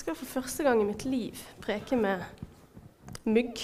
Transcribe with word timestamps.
skal 0.00 0.16
for 0.16 0.40
første 0.40 0.64
gang 0.64 0.80
i 0.80 0.86
mitt 0.88 1.04
liv 1.04 1.36
preke 1.60 1.96
med 1.98 2.22
mygg. 3.28 3.60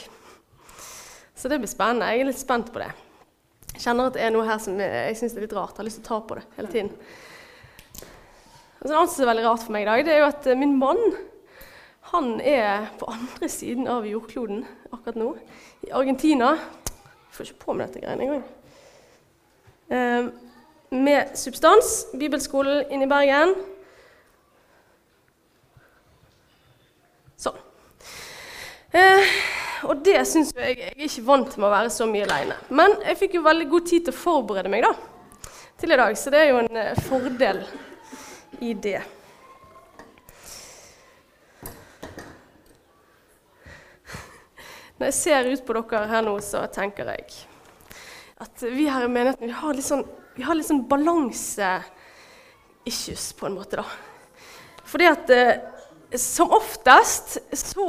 Så 1.37 1.49
det 1.49 1.59
blir 1.63 1.71
spennende. 1.71 2.09
Jeg 2.13 2.25
er 2.25 2.29
litt 2.29 2.41
spent 2.41 2.73
på 2.73 2.81
det. 2.83 2.91
Jeg 3.73 3.85
kjenner 3.85 4.09
at 4.09 4.17
det 4.17 4.25
er 4.25 4.33
noe 4.35 4.45
her 4.49 4.61
som 4.61 4.77
jeg 4.81 5.17
syns 5.17 5.37
er 5.37 5.45
litt 5.45 5.55
rart. 5.57 5.75
Jeg 5.75 5.83
har 5.83 5.89
lyst 5.89 6.01
til 6.01 6.07
å 6.07 6.11
ta 6.11 6.19
på 6.25 6.37
det 6.39 6.45
hele 6.57 6.73
tiden. 6.73 6.91
Og 8.81 8.85
så 8.85 8.91
en 8.91 8.99
annen 8.99 9.13
som 9.13 9.25
er 9.25 9.31
veldig 9.31 9.47
rart 9.47 9.65
for 9.65 9.75
meg 9.77 9.87
i 9.87 9.89
dag, 9.89 10.03
det 10.07 10.13
er 10.15 10.21
jo 10.23 10.29
at 10.29 10.49
eh, 10.49 10.59
min 10.59 10.77
mann 10.81 11.01
han 12.13 12.29
er 12.39 12.91
på 13.01 13.09
andre 13.11 13.49
siden 13.51 13.89
av 13.91 14.07
jordkloden 14.07 14.61
akkurat 14.93 15.19
nå, 15.19 15.31
i 15.89 15.93
Argentina. 15.97 16.53
Jeg 16.55 17.37
får 17.39 17.49
ikke 17.49 17.65
på 17.65 17.77
med 17.77 17.89
dette 17.89 18.05
greiene 18.05 18.29
engang. 18.29 18.45
Eh, 19.91 20.29
med 20.97 21.33
substans. 21.37 21.97
Bibelskolen 22.15 22.93
inne 22.95 23.09
i 23.09 23.11
Bergen. 23.11 23.57
Eh, 28.97 29.29
og 29.85 29.99
det 30.05 30.27
syns 30.29 30.53
jeg 30.57 30.79
Jeg 30.79 30.93
er 30.95 31.01
ikke 31.05 31.25
vant 31.27 31.57
med 31.59 31.67
å 31.69 31.75
være 31.75 31.91
så 31.93 32.07
mye 32.09 32.25
aleine. 32.25 32.57
Men 32.73 32.91
jeg 33.05 33.19
fikk 33.21 33.33
jo 33.37 33.43
veldig 33.45 33.69
god 33.73 33.85
tid 33.91 34.01
til 34.07 34.15
å 34.15 34.23
forberede 34.23 34.71
meg 34.73 34.81
da, 34.87 34.93
til 35.77 35.93
i 35.93 36.01
dag, 36.01 36.13
så 36.17 36.27
det 36.33 36.41
er 36.41 36.49
jo 36.49 36.63
en 36.63 36.77
eh, 36.81 37.01
fordel 37.09 37.59
i 38.65 38.71
det. 38.87 39.03
Når 44.97 45.05
jeg 45.11 45.19
ser 45.19 45.41
ut 45.51 45.67
på 45.67 45.73
dere 45.77 46.09
her 46.09 46.23
nå, 46.25 46.35
så 46.41 46.59
tenker 46.73 47.05
jeg 47.13 47.25
at 48.41 48.57
vi 48.65 48.89
her 48.89 49.05
i 49.05 49.13
menigheten 49.13 49.49
vi 49.49 49.53
har 49.59 49.75
litt 49.77 49.85
sånn, 49.85 50.05
har 50.41 50.55
litt 50.57 50.69
sånn 50.69 50.89
balanse-issues, 50.89 53.33
på 53.37 53.47
en 53.49 53.55
måte. 53.59 53.77
da. 53.81 53.85
Fordi 54.89 55.07
at 55.09 55.31
eh, 55.37 55.76
som 56.15 56.53
oftest 56.55 57.39
så 57.51 57.87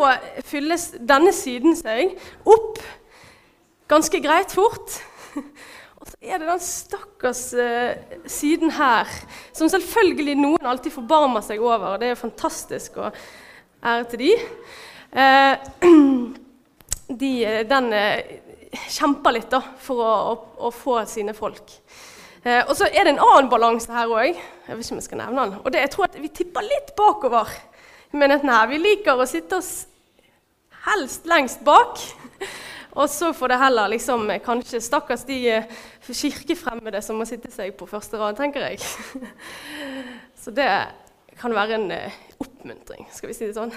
fylles 0.48 0.90
denne 0.98 1.34
siden 1.36 1.76
seg 1.78 2.16
opp 2.50 2.80
ganske 3.88 4.22
greit 4.24 4.54
fort. 4.56 4.98
Og 5.98 6.10
så 6.10 6.18
er 6.22 6.40
det 6.40 6.48
den 6.48 6.64
stakkars 6.64 7.44
uh, 7.58 8.18
siden 8.30 8.74
her, 8.78 9.12
som 9.56 9.70
selvfølgelig 9.72 10.36
noen 10.40 10.70
alltid 10.70 10.94
forbarmer 10.94 11.44
seg 11.46 11.62
over. 11.64 11.94
og 11.94 12.02
Det 12.02 12.12
er 12.14 12.20
fantastisk, 12.20 13.00
og 13.02 13.16
ære 13.84 14.10
til 14.12 14.24
de. 14.26 14.34
Uh, 15.12 16.36
de 17.24 17.32
den 17.70 17.90
uh, 17.94 18.36
kjemper 18.94 19.36
litt 19.36 19.50
da, 19.52 19.62
for 19.82 20.04
å, 20.04 20.14
å, 20.32 20.68
å 20.68 20.72
få 20.76 21.00
sine 21.10 21.34
folk. 21.38 21.80
og 22.48 22.74
så 22.78 22.86
er 22.88 23.04
det 23.04 23.16
en 23.16 23.24
annen 23.24 23.50
balanse 23.52 23.92
her 23.92 24.12
òg. 24.12 24.38
Jeg 24.38 24.76
vet 24.76 24.86
ikke 24.86 24.94
om 24.94 25.00
jeg 25.02 25.08
skal 25.08 25.20
nevne 25.20 25.44
den. 25.44 25.56
Og 25.64 25.74
det, 25.74 25.82
jeg 25.84 25.92
tror 25.92 26.06
at 26.06 26.18
vi 26.22 26.30
tipper 26.32 26.68
litt 26.68 26.94
bakover 26.96 27.50
menigheten 28.12 28.50
at 28.54 28.70
Vi 28.70 28.80
liker 28.82 29.20
å 29.20 29.28
sitte 29.28 29.60
oss 29.60 29.88
helst 30.88 31.28
lengst 31.28 31.64
bak. 31.66 32.00
Og 32.98 33.10
så 33.12 33.30
får 33.36 33.52
det 33.52 33.60
heller 33.62 33.92
liksom 33.94 34.30
kanskje 34.46 34.82
Stakkars 34.82 35.26
de 35.28 35.36
eh, 35.52 35.74
kirkefremmede 36.08 37.02
som 37.06 37.20
må 37.20 37.28
sitte 37.30 37.52
seg 37.54 37.76
på 37.78 37.86
første 37.90 38.18
rad, 38.18 38.38
tenker 38.40 38.64
jeg. 38.66 38.82
Så 40.42 40.54
det 40.56 40.70
kan 41.38 41.54
være 41.54 41.78
en 41.78 41.92
eh, 41.94 42.16
oppmuntring, 42.42 43.06
skal 43.14 43.30
vi 43.30 43.38
si 43.38 43.46
det 43.46 43.58
sånn, 43.58 43.74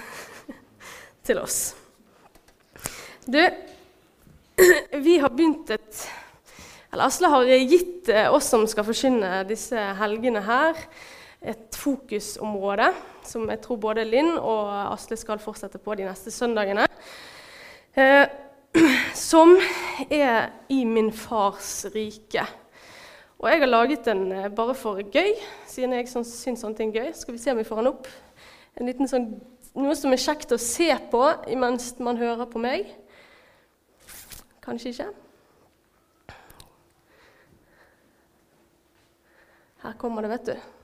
til 1.27 1.43
oss. 1.43 1.59
Du, 3.29 3.43
vi 5.07 5.19
har 5.21 5.35
begynt 5.35 5.75
et 5.75 6.07
Eller 6.91 7.07
Asle 7.07 7.29
har 7.31 7.45
gitt 7.45 8.09
eh, 8.09 8.33
oss 8.33 8.49
som 8.51 8.65
skal 8.71 8.89
forkynne 8.89 9.45
disse 9.51 9.85
helgene 10.01 10.41
her, 10.49 10.81
et 11.45 11.77
fokusområde 11.77 12.89
som 13.27 13.49
jeg 13.51 13.61
tror 13.65 13.81
både 13.83 14.05
Linn 14.09 14.37
og 14.39 14.71
Asle 14.93 15.19
skal 15.19 15.43
fortsette 15.43 15.81
på 15.83 15.97
de 15.99 16.07
neste 16.09 16.33
søndagene. 16.35 16.87
Eh, 17.95 18.25
som 19.15 19.57
er 20.09 20.51
i 20.69 20.85
min 20.85 21.11
fars 21.13 21.87
rike. 21.95 22.45
Og 23.41 23.49
jeg 23.51 23.63
har 23.63 23.71
laget 23.71 24.05
den 24.05 24.33
eh, 24.33 24.51
bare 24.53 24.75
for 24.77 25.01
gøy, 25.01 25.33
siden 25.69 25.97
jeg 25.97 26.11
sånn, 26.11 26.27
syns 26.29 26.61
sånne 26.65 26.79
ting 26.79 26.93
er 26.93 27.07
gøy. 27.07 27.15
Skal 27.17 27.37
vi 27.37 27.41
se 27.43 27.55
om 27.55 27.61
vi 27.61 27.67
får 27.67 27.81
den 27.81 27.93
opp. 27.93 28.11
En 28.77 28.87
liten 28.87 29.11
sånn, 29.11 29.31
noe 29.75 29.97
som 29.99 30.13
er 30.13 30.21
kjekt 30.21 30.53
å 30.55 30.61
se 30.61 30.91
på 31.11 31.25
mens 31.59 31.95
man 31.99 32.21
hører 32.21 32.47
på 32.51 32.63
meg. 32.63 32.93
Kanskje 34.63 34.93
ikke. 34.93 35.09
Her 39.81 39.97
kommer 39.97 40.23
det, 40.23 40.35
vet 40.37 40.53
du. 40.53 40.80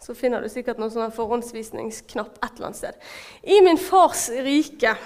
Så 0.00 0.16
finner 0.16 0.42
du 0.42 0.48
sikkert 0.48 0.80
noen 0.80 0.92
sånn 0.92 1.14
forhåndsvisningsknapp 1.14 2.38
et 2.40 2.52
eller 2.54 2.70
annet 2.70 2.80
sted. 2.80 3.08
I 3.44 3.60
min 3.64 3.80
fars 3.80 4.28
rike 4.32 4.96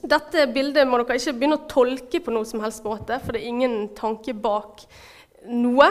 Dette 0.00 0.46
bildet 0.48 0.88
må 0.88 0.96
dere 1.02 1.18
ikke 1.20 1.34
begynne 1.36 1.58
å 1.58 1.66
tolke 1.68 2.22
på 2.24 2.32
noe 2.32 2.46
som 2.48 2.62
helst 2.64 2.86
måte, 2.86 3.18
for 3.20 3.36
det 3.36 3.42
er 3.42 3.50
ingen 3.50 3.74
tanke 3.92 4.32
bak 4.32 4.86
noe. 5.44 5.90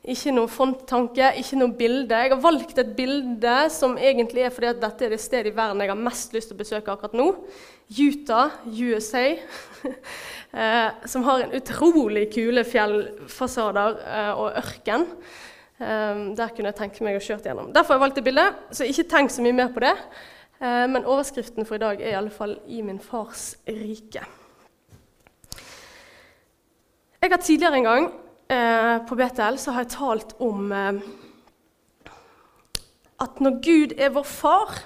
Ikke 0.00 0.32
noen 0.32 0.48
fronttanke, 0.52 1.30
ikke 1.40 1.56
noe 1.56 1.72
bilde. 1.76 2.16
Jeg 2.20 2.34
har 2.34 2.40
valgt 2.40 2.78
et 2.80 2.92
bilde 2.96 3.56
som 3.72 3.96
egentlig 3.96 4.44
er 4.44 4.52
fordi 4.52 4.70
at 4.70 4.80
dette 4.80 5.06
er 5.06 5.12
det 5.12 5.20
stedet 5.20 5.52
i 5.52 5.56
verden 5.56 5.80
jeg 5.80 5.92
har 5.92 6.04
mest 6.04 6.36
lyst 6.36 6.52
til 6.52 6.56
å 6.56 6.60
besøke 6.60 6.92
akkurat 6.92 7.16
nå. 7.16 7.26
Utah, 7.96 8.60
USA. 8.68 9.24
eh, 10.60 10.88
som 11.08 11.24
har 11.24 11.44
en 11.44 11.56
utrolig 11.56 12.30
kule 12.32 12.64
fjellfasader 12.68 14.00
eh, 14.04 14.32
og 14.36 14.60
ørken. 14.62 15.08
Um, 15.80 16.34
der 16.36 16.50
kunne 16.52 16.68
jeg 16.68 16.76
tenke 16.76 17.04
meg 17.06 17.14
å 17.16 17.22
kjøre 17.24 17.48
gjennom. 17.48 17.70
Derfor 17.72 17.94
har 17.94 17.96
jeg 17.96 18.02
valgt 18.02 18.18
det 18.18 18.24
bildet, 18.26 18.56
så 18.76 18.84
ikke 18.84 19.06
tenk 19.08 19.30
så 19.32 19.40
mye 19.40 19.56
mer 19.56 19.70
på 19.72 19.80
det. 19.80 19.94
Uh, 20.60 20.84
men 20.92 21.06
overskriften 21.08 21.64
for 21.64 21.78
i 21.78 21.80
dag 21.80 22.02
er 22.02 22.10
i 22.10 22.18
alle 22.18 22.32
fall 22.34 22.58
'I 22.68 22.82
min 22.84 22.98
fars 23.00 23.54
rike'. 23.64 24.26
Jeg 27.22 27.30
har 27.32 27.40
tidligere 27.40 27.76
en 27.78 27.88
gang 27.88 28.08
uh, 28.52 29.06
på 29.08 29.16
BTL 29.16 29.56
så 29.56 29.72
har 29.72 29.86
jeg 29.86 29.92
talt 29.94 30.34
om 30.38 30.68
uh, 30.72 31.00
at 33.20 33.40
når 33.40 33.56
Gud 33.64 33.94
er 33.96 34.12
vår 34.12 34.28
far, 34.28 34.82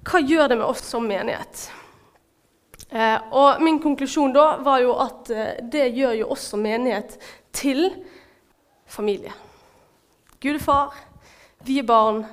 hva 0.00 0.20
gjør 0.24 0.48
det 0.48 0.58
med 0.58 0.66
oss 0.66 0.80
som 0.80 1.04
menighet? 1.04 1.70
og 3.30 3.60
min 3.62 3.76
konklusjon 3.78 4.32
da 4.34 4.56
var 4.66 4.80
jo 4.82 4.96
at 4.98 5.28
det 5.72 5.84
gjør 5.94 6.14
jo 6.18 6.30
oss 6.34 6.48
som 6.50 6.58
menighet 6.58 7.12
til 7.54 7.84
familie. 8.90 9.32
Gud 10.40 10.56
er 10.56 10.62
far, 10.62 10.96
vi 11.66 11.78
er 11.80 11.86
barn, 11.86 12.24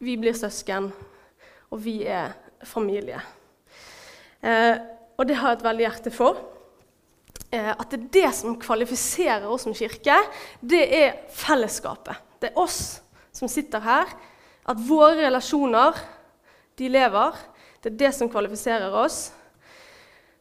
vi 0.00 0.16
blir 0.16 0.36
søsken, 0.36 0.88
og 1.70 1.82
vi 1.84 2.00
er 2.08 2.32
familie. 2.64 3.20
Eh, 4.40 4.76
og 5.18 5.28
det 5.28 5.36
har 5.36 5.52
jeg 5.52 5.60
et 5.60 5.66
veldig 5.66 5.84
hjerte 5.84 6.12
for. 6.14 6.40
Eh, 7.50 7.72
at 7.74 7.90
det 7.90 7.98
er 7.98 8.08
det 8.14 8.30
som 8.38 8.56
kvalifiserer 8.60 9.48
oss 9.50 9.66
som 9.66 9.76
kirke, 9.76 10.16
det 10.62 10.84
er 10.96 11.18
fellesskapet. 11.34 12.22
Det 12.40 12.50
er 12.50 12.62
oss 12.62 13.00
som 13.36 13.50
sitter 13.50 13.82
her. 13.84 14.14
At 14.64 14.80
våre 14.88 15.18
relasjoner, 15.18 15.98
de 16.78 16.88
lever. 16.88 17.36
Det 17.82 17.92
er 17.92 18.00
det 18.06 18.14
som 18.16 18.30
kvalifiserer 18.32 18.94
oss 18.96 19.28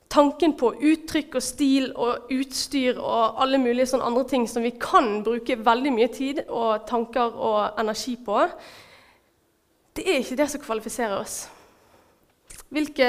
tanken 0.09 0.55
på 0.57 0.71
uttrykk 0.73 1.37
og 1.37 1.43
stil 1.45 1.91
og 1.93 2.31
utstyr 2.33 2.97
og 2.97 3.41
alle 3.43 3.59
mulige 3.61 3.91
sånne 3.91 4.07
andre 4.09 4.25
ting 4.29 4.47
som 4.49 4.65
vi 4.65 4.73
kan 4.81 5.19
bruke 5.25 5.59
veldig 5.61 5.93
mye 5.93 6.09
tid 6.13 6.41
og 6.47 6.87
tanker 6.89 7.35
og 7.37 7.79
energi 7.81 8.15
på, 8.25 8.41
det 9.95 10.05
er 10.07 10.21
ikke 10.23 10.37
det 10.39 10.49
som 10.49 10.63
kvalifiserer 10.63 11.17
oss. 11.19 11.37
Hvilke 12.69 13.05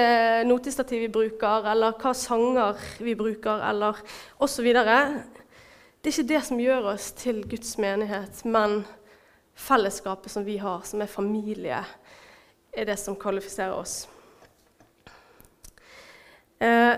notestativ 0.48 1.02
vi 1.04 1.12
bruker, 1.12 1.66
eller 1.68 1.96
hva 2.00 2.14
sanger 2.16 2.80
vi 3.04 3.14
bruker, 3.16 3.60
eller 3.68 3.98
osv. 4.40 4.70
Det 4.72 4.86
er 4.88 6.08
ikke 6.08 6.30
det 6.30 6.40
som 6.48 6.60
gjør 6.60 6.88
oss 6.94 7.10
til 7.16 7.42
Guds 7.48 7.76
menighet, 7.80 8.40
men 8.48 8.80
fellesskapet 9.60 10.32
som 10.32 10.46
vi 10.48 10.56
har, 10.60 10.80
som 10.88 11.04
er 11.04 11.12
familie, 11.12 11.82
er 12.72 12.88
det 12.88 12.96
som 13.00 13.18
kvalifiserer 13.20 13.76
oss. 13.76 14.06
Eh, 16.60 16.94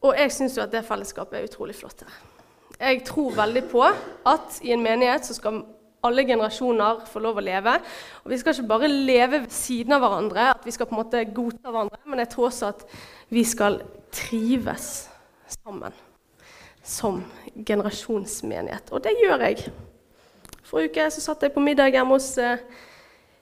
og 0.00 0.16
jeg 0.16 0.32
syns 0.32 0.56
jo 0.56 0.62
at 0.64 0.72
det 0.72 0.86
fellesskapet 0.86 1.38
er 1.38 1.48
utrolig 1.48 1.74
flott 1.76 2.04
her. 2.06 2.18
Jeg 2.80 3.02
tror 3.04 3.34
veldig 3.36 3.64
på 3.68 3.82
at 3.84 4.60
i 4.64 4.72
en 4.72 4.82
menighet 4.84 5.26
så 5.26 5.36
skal 5.36 5.60
alle 6.06 6.24
generasjoner 6.24 7.02
få 7.10 7.20
lov 7.20 7.40
å 7.40 7.44
leve. 7.44 7.74
Og 8.24 8.32
vi 8.32 8.38
skal 8.40 8.54
ikke 8.54 8.70
bare 8.70 8.88
leve 8.88 9.42
ved 9.42 9.52
siden 9.52 9.92
av 9.92 10.00
hverandre, 10.04 10.46
at 10.54 10.64
vi 10.64 10.72
skal 10.72 10.88
på 10.88 10.96
en 10.96 11.02
måte 11.02 11.24
godta 11.28 11.68
hverandre, 11.68 12.00
men 12.08 12.22
jeg 12.22 12.30
tror 12.32 12.48
også 12.48 12.70
at 12.70 12.86
vi 13.28 13.44
skal 13.44 13.82
trives 14.14 14.86
sammen 15.50 15.92
som 16.80 17.20
generasjonsmenighet. 17.66 18.88
Og 18.96 19.04
det 19.04 19.12
gjør 19.20 19.44
jeg. 19.44 19.68
Forrige 20.64 20.94
uke 20.94 21.10
så 21.12 21.26
satt 21.26 21.44
jeg 21.44 21.52
på 21.52 21.60
middag 21.60 21.92
hjemme 21.92 22.16
hos 22.16 22.32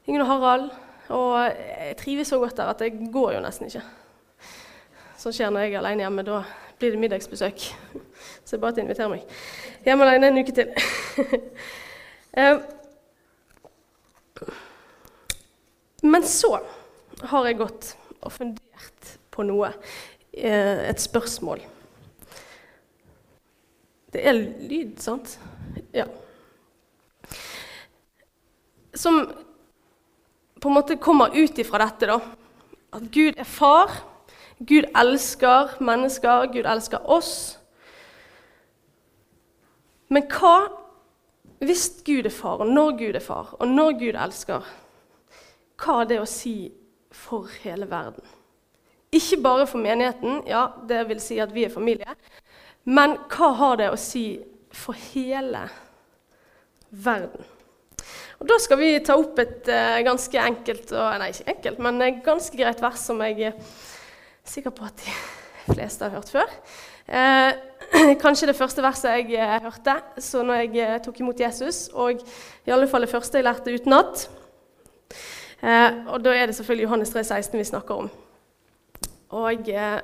Ingen 0.08 0.24
og 0.24 0.30
Harald, 0.32 0.68
og 1.14 1.38
jeg 1.46 1.96
trives 2.00 2.32
så 2.32 2.40
godt 2.42 2.58
der 2.58 2.72
at 2.72 2.82
jeg 2.82 3.12
går 3.12 3.36
jo 3.36 3.44
nesten 3.44 3.70
ikke 3.70 3.86
som 5.18 5.34
skjer 5.34 5.50
når 5.52 5.66
jeg 5.66 5.74
er 5.74 5.82
alene 5.82 6.04
hjemme. 6.06 6.24
Da 6.26 6.42
blir 6.78 6.94
det 6.94 7.02
middagsbesøk. 7.02 7.64
Så 8.44 8.54
det 8.54 8.58
er 8.58 8.62
bare 8.62 8.78
å 8.78 8.84
invitere 8.84 9.12
meg. 9.12 9.38
Hjemme 9.86 10.06
alene 10.06 10.30
en 10.30 10.42
uke 10.42 10.56
til. 10.56 10.72
Eh, 12.38 12.58
men 16.06 16.22
så 16.28 16.50
har 17.32 17.46
jeg 17.48 17.56
gått 17.58 17.88
og 18.20 18.30
fundert 18.30 19.08
på 19.34 19.46
noe. 19.48 19.72
Eh, 20.30 20.84
et 20.90 21.00
spørsmål. 21.02 21.64
Det 24.12 24.22
er 24.22 24.38
lyd, 24.38 25.00
sant? 25.02 25.38
Ja. 25.96 26.04
Som 28.94 29.24
på 30.60 30.70
en 30.70 30.76
måte 30.76 31.00
kommer 31.00 31.34
ut 31.34 31.58
ifra 31.58 31.82
dette, 31.82 32.12
da. 32.12 32.20
At 32.94 33.10
Gud 33.10 33.34
er 33.34 33.48
far. 33.48 33.92
Gud 34.58 34.90
elsker 34.96 35.76
mennesker. 35.80 36.50
Gud 36.52 36.66
elsker 36.66 37.10
oss. 37.10 37.58
Men 40.08 40.24
hva 40.32 40.56
hvis 41.58 41.88
Gud 42.06 42.26
er 42.26 42.34
far, 42.34 42.60
og 42.62 42.66
når 42.70 42.92
Gud 42.98 43.14
er 43.18 43.24
far, 43.24 43.56
og 43.58 43.68
når 43.68 43.96
Gud 43.98 44.18
elsker, 44.24 44.66
hva 45.78 45.96
har 46.00 46.06
det 46.10 46.20
å 46.22 46.28
si 46.28 46.70
for 47.10 47.50
hele 47.64 47.88
verden? 47.90 48.22
Ikke 49.14 49.40
bare 49.42 49.66
for 49.66 49.82
menigheten, 49.82 50.42
ja, 50.46 50.68
det 50.88 51.02
vil 51.08 51.20
si 51.22 51.40
at 51.42 51.54
vi 51.54 51.64
er 51.66 51.74
familie, 51.74 52.14
men 52.84 53.16
hva 53.32 53.52
har 53.58 53.78
det 53.80 53.90
å 53.90 53.98
si 53.98 54.38
for 54.74 54.96
hele 55.10 55.66
verden? 56.90 57.46
Og 58.38 58.46
Da 58.46 58.54
skal 58.62 58.78
vi 58.78 58.92
ta 59.02 59.16
opp 59.18 59.38
et 59.42 59.66
uh, 59.66 59.98
ganske 60.06 60.38
enkelt 60.38 60.92
og, 60.94 61.06
Nei, 61.18 61.32
ikke 61.32 61.56
enkelt, 61.56 61.80
men 61.82 62.02
et 62.06 62.20
ganske 62.22 62.54
greit 62.54 62.82
vers 62.82 63.02
som 63.02 63.18
jeg 63.26 63.50
er 63.50 63.56
sikker 64.50 64.74
på 64.74 64.86
at 64.88 65.02
de 65.04 65.14
fleste 65.74 66.04
har 66.04 66.16
hørt 66.16 66.32
før. 66.32 66.52
Eh, 67.08 67.52
kanskje 68.24 68.50
det 68.50 68.56
første 68.58 68.84
verset 68.84 69.14
jeg 69.14 69.38
eh, 69.38 69.56
hørte 69.64 69.96
så 70.24 70.42
når 70.44 70.62
jeg 70.64 70.82
eh, 70.84 70.98
tok 71.04 71.20
imot 71.22 71.40
Jesus, 71.40 71.86
og 71.92 72.20
i 72.66 72.74
alle 72.74 72.88
fall 72.88 73.06
det 73.06 73.12
første 73.12 73.40
jeg 73.40 73.48
lærte 73.48 73.74
utenat. 73.74 74.28
Eh, 75.62 75.90
og 76.06 76.22
da 76.24 76.34
er 76.36 76.46
det 76.46 76.56
selvfølgelig 76.58 76.88
Johannes 76.88 77.10
3, 77.10 77.24
16 77.24 77.58
vi 77.58 77.64
snakker 77.64 78.04
om. 78.04 78.10
Og 79.28 79.68
eh, 79.68 80.00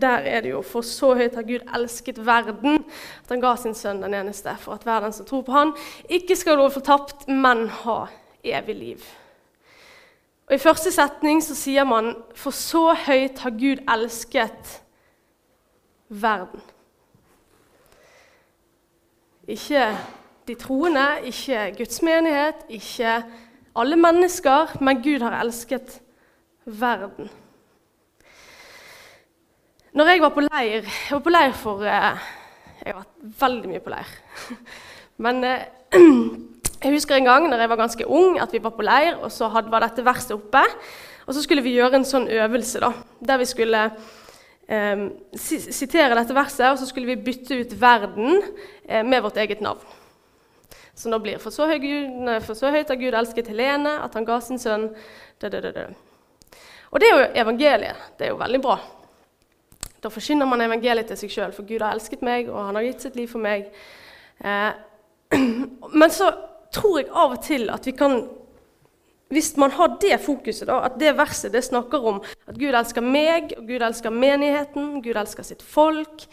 der 0.00 0.18
er 0.26 0.40
det 0.40 0.50
jo 0.50 0.62
For 0.62 0.80
så 0.80 1.14
høyt 1.14 1.34
har 1.34 1.46
Gud 1.46 1.66
elsket 1.74 2.18
verden, 2.26 2.84
at 3.24 3.30
han 3.30 3.42
ga 3.42 3.54
sin 3.56 3.74
sønn 3.74 4.02
den 4.02 4.14
eneste, 4.14 4.56
for 4.60 4.74
at 4.74 4.86
hver 4.86 5.04
den 5.04 5.12
som 5.12 5.26
tror 5.26 5.44
på 5.46 5.52
han, 5.52 5.74
ikke 6.08 6.36
skal 6.36 6.58
gå 6.58 6.68
fortapt, 6.74 7.28
men 7.28 7.68
ha 7.82 8.06
evig 8.44 8.76
liv. 8.76 9.06
Og 10.46 10.54
I 10.54 10.62
første 10.62 10.92
setning 10.94 11.42
så 11.42 11.56
sier 11.58 11.86
man 11.88 12.14
For 12.38 12.54
så 12.54 12.92
høyt 13.06 13.42
har 13.42 13.54
Gud 13.58 13.82
elsket 13.90 14.76
verden. 16.08 16.62
Ikke 19.46 19.88
de 20.46 20.54
troende, 20.54 21.06
ikke 21.26 21.74
Guds 21.78 22.02
menighet, 22.02 22.62
ikke 22.68 23.22
alle 23.76 23.96
mennesker, 23.96 24.78
men 24.80 25.02
Gud 25.02 25.22
har 25.22 25.40
elsket 25.40 26.00
verden. 26.64 27.30
Når 29.96 30.10
jeg 30.10 30.20
var 30.20 30.28
på 30.28 30.42
leir 30.44 30.82
Jeg 30.84 31.12
var 31.12 31.20
på 31.24 31.30
leir 31.30 31.52
for 31.56 31.80
eh, 31.80 32.24
Jeg 32.84 32.92
har 32.92 32.98
vært 32.98 33.40
veldig 33.40 33.70
mye 33.70 33.80
på 33.80 33.92
leir. 33.94 34.10
Men 35.24 35.44
eh, 35.44 35.62
jeg 36.82 36.92
husker 36.92 37.16
en 37.16 37.28
gang 37.28 37.48
når 37.48 37.62
jeg 37.62 37.70
var 37.72 37.80
ganske 37.80 38.06
ung, 38.06 38.38
at 38.40 38.52
vi 38.52 38.62
var 38.62 38.74
på 38.76 38.84
leir, 38.84 39.16
og 39.22 39.32
så 39.32 39.48
var 39.48 39.84
dette 39.84 40.04
verset 40.04 40.34
oppe. 40.36 40.62
Og 41.26 41.34
så 41.34 41.42
skulle 41.42 41.64
vi 41.64 41.74
gjøre 41.74 41.98
en 41.98 42.06
sånn 42.06 42.28
øvelse 42.30 42.80
da, 42.82 42.92
der 43.18 43.40
vi 43.40 43.48
skulle 43.50 43.82
eh, 44.68 45.06
sitere 45.34 46.18
dette 46.18 46.36
verset, 46.36 46.68
og 46.70 46.78
så 46.78 46.86
skulle 46.86 47.10
vi 47.10 47.22
bytte 47.22 47.58
ut 47.58 47.72
'verden' 47.80 48.42
eh, 48.88 49.02
med 49.02 49.22
vårt 49.22 49.36
eget 49.36 49.60
navn. 49.60 49.82
Så 50.94 51.10
nå 51.12 51.18
blir 51.20 51.38
for 51.38 51.52
så, 51.52 51.66
høy 51.68 51.78
Gud, 51.78 52.28
for 52.46 52.56
så 52.56 52.70
høyt 52.72 52.88
har 52.88 52.96
Gud 52.96 53.14
elsket 53.14 53.50
Helene 53.52 53.98
at 54.00 54.14
han 54.16 54.24
ga 54.24 54.38
sin 54.40 54.58
sønn 54.58 54.88
da, 55.40 55.50
da, 55.52 55.60
da, 55.60 55.88
Og 56.90 57.00
det 57.00 57.08
er 57.10 57.18
jo 57.18 57.26
evangeliet. 57.42 57.96
Det 58.16 58.24
er 58.24 58.30
jo 58.32 58.40
veldig 58.40 58.60
bra. 58.64 58.78
Da 60.00 60.08
forkynner 60.08 60.48
man 60.48 60.60
evangeliet 60.64 61.10
til 61.10 61.18
seg 61.20 61.30
sjøl, 61.34 61.52
for 61.52 61.68
Gud 61.68 61.82
har 61.84 61.92
elsket 61.92 62.22
meg, 62.22 62.48
og 62.48 62.64
han 62.64 62.78
har 62.78 62.86
gitt 62.86 63.04
sitt 63.04 63.16
liv 63.16 63.28
for 63.28 63.42
meg. 63.44 63.68
Eh, 64.40 64.72
men 66.00 66.10
så 66.14 66.30
tror 66.76 67.00
jeg 67.00 67.08
av 67.10 67.36
og 67.38 67.42
til 67.46 67.70
at 67.72 67.88
vi 67.88 67.96
kan 67.96 68.20
hvis 69.28 69.56
man 69.58 69.72
har 69.74 69.96
det 69.98 70.20
fokuset, 70.22 70.68
da, 70.68 70.84
at 70.86 71.00
det 71.00 71.16
verset 71.18 71.50
det 71.50 71.64
snakker 71.66 72.04
om 72.06 72.20
at 72.46 72.54
Gud 72.54 72.76
elsker 72.78 73.02
meg, 73.02 73.56
og 73.58 73.66
Gud 73.66 73.82
elsker 73.82 74.14
menigheten, 74.14 75.00
Gud 75.02 75.18
elsker 75.18 75.42
sitt 75.42 75.64
folk 75.66 76.28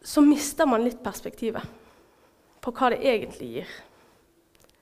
Så 0.00 0.22
mister 0.24 0.66
man 0.66 0.86
litt 0.86 1.02
perspektivet 1.02 1.66
på 2.60 2.72
hva 2.76 2.90
det 2.92 3.02
egentlig 3.08 3.48
gir. 3.50 3.74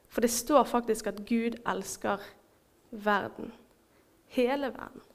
For 0.09 0.25
det 0.25 0.31
står 0.35 0.65
faktisk 0.67 1.11
at 1.11 1.19
Gud 1.27 1.59
elsker 1.69 2.23
verden. 2.91 3.53
Hele 4.35 4.71
verden. 4.75 5.08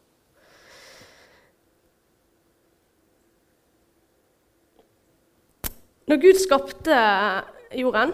Når 6.07 6.19
Gud 6.19 6.39
skapte 6.41 6.95
jorden 7.79 8.11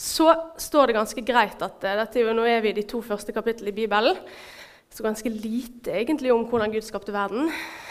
så 0.00 0.32
står 0.56 0.88
det 0.88 0.96
ganske 0.96 1.22
greit 1.28 1.60
at 1.60 1.82
uh, 1.84 1.98
dette, 1.98 2.22
Nå 2.32 2.46
er 2.48 2.62
vi 2.64 2.72
i 2.72 2.78
de 2.78 2.86
to 2.88 3.02
første 3.04 3.34
kapitlene 3.36 3.68
i 3.68 3.76
Bibelen. 3.82 4.16
Så 4.90 5.04
ganske 5.04 5.28
lite 5.28 5.92
egentlig 5.92 6.32
om 6.32 6.46
hvordan 6.48 6.72
Gud 6.72 6.86
skapte 6.86 7.12
verden. 7.12 7.50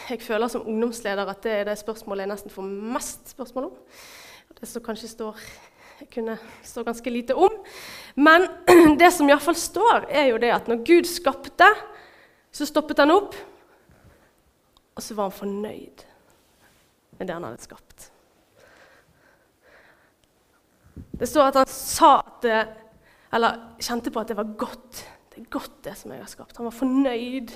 Jeg 0.09 0.23
føler 0.25 0.49
som 0.49 0.65
ungdomsleder 0.65 1.29
at 1.29 1.43
det 1.45 1.53
er 1.53 1.69
det 1.69 1.77
spørsmålet 1.79 2.25
jeg 2.25 2.31
nesten 2.31 2.53
får 2.53 2.65
mest 2.95 3.29
spørsmål 3.35 3.69
om. 3.69 3.77
Det 4.57 4.67
som 4.67 4.83
kanskje 4.83 5.11
står, 5.11 5.37
kunne 6.09 6.39
stå 6.65 6.83
ganske 6.83 7.13
lite 7.13 7.37
om. 7.37 7.61
Men 8.17 8.49
det 9.01 9.13
som 9.13 9.29
iallfall 9.29 9.55
står, 9.55 10.09
er 10.09 10.31
jo 10.31 10.41
det 10.41 10.51
at 10.55 10.67
når 10.67 10.81
Gud 10.89 11.07
skapte, 11.07 11.69
så 12.51 12.65
stoppet 12.65 13.05
han 13.05 13.13
opp, 13.13 13.37
og 14.97 15.05
så 15.05 15.13
var 15.13 15.29
han 15.29 15.41
fornøyd 15.45 16.08
med 17.19 17.27
det 17.27 17.35
han 17.35 17.45
hadde 17.45 17.63
skapt. 17.63 18.09
Det 21.19 21.27
står 21.27 21.49
at 21.49 21.59
han 21.59 21.71
sa 21.71 22.13
at 22.19 22.45
det, 22.45 22.59
Eller 23.33 23.57
kjente 23.77 24.09
på 24.09 24.21
at 24.23 24.31
det 24.31 24.37
var 24.39 24.55
godt. 24.57 25.03
Det 25.29 25.43
er 25.43 25.49
godt, 25.53 25.83
det 25.85 25.91
som 25.97 26.11
jeg 26.11 26.17
har 26.23 26.29
skapt. 26.31 26.57
Han 26.57 26.65
var 26.65 26.73
fornøyd 26.73 27.51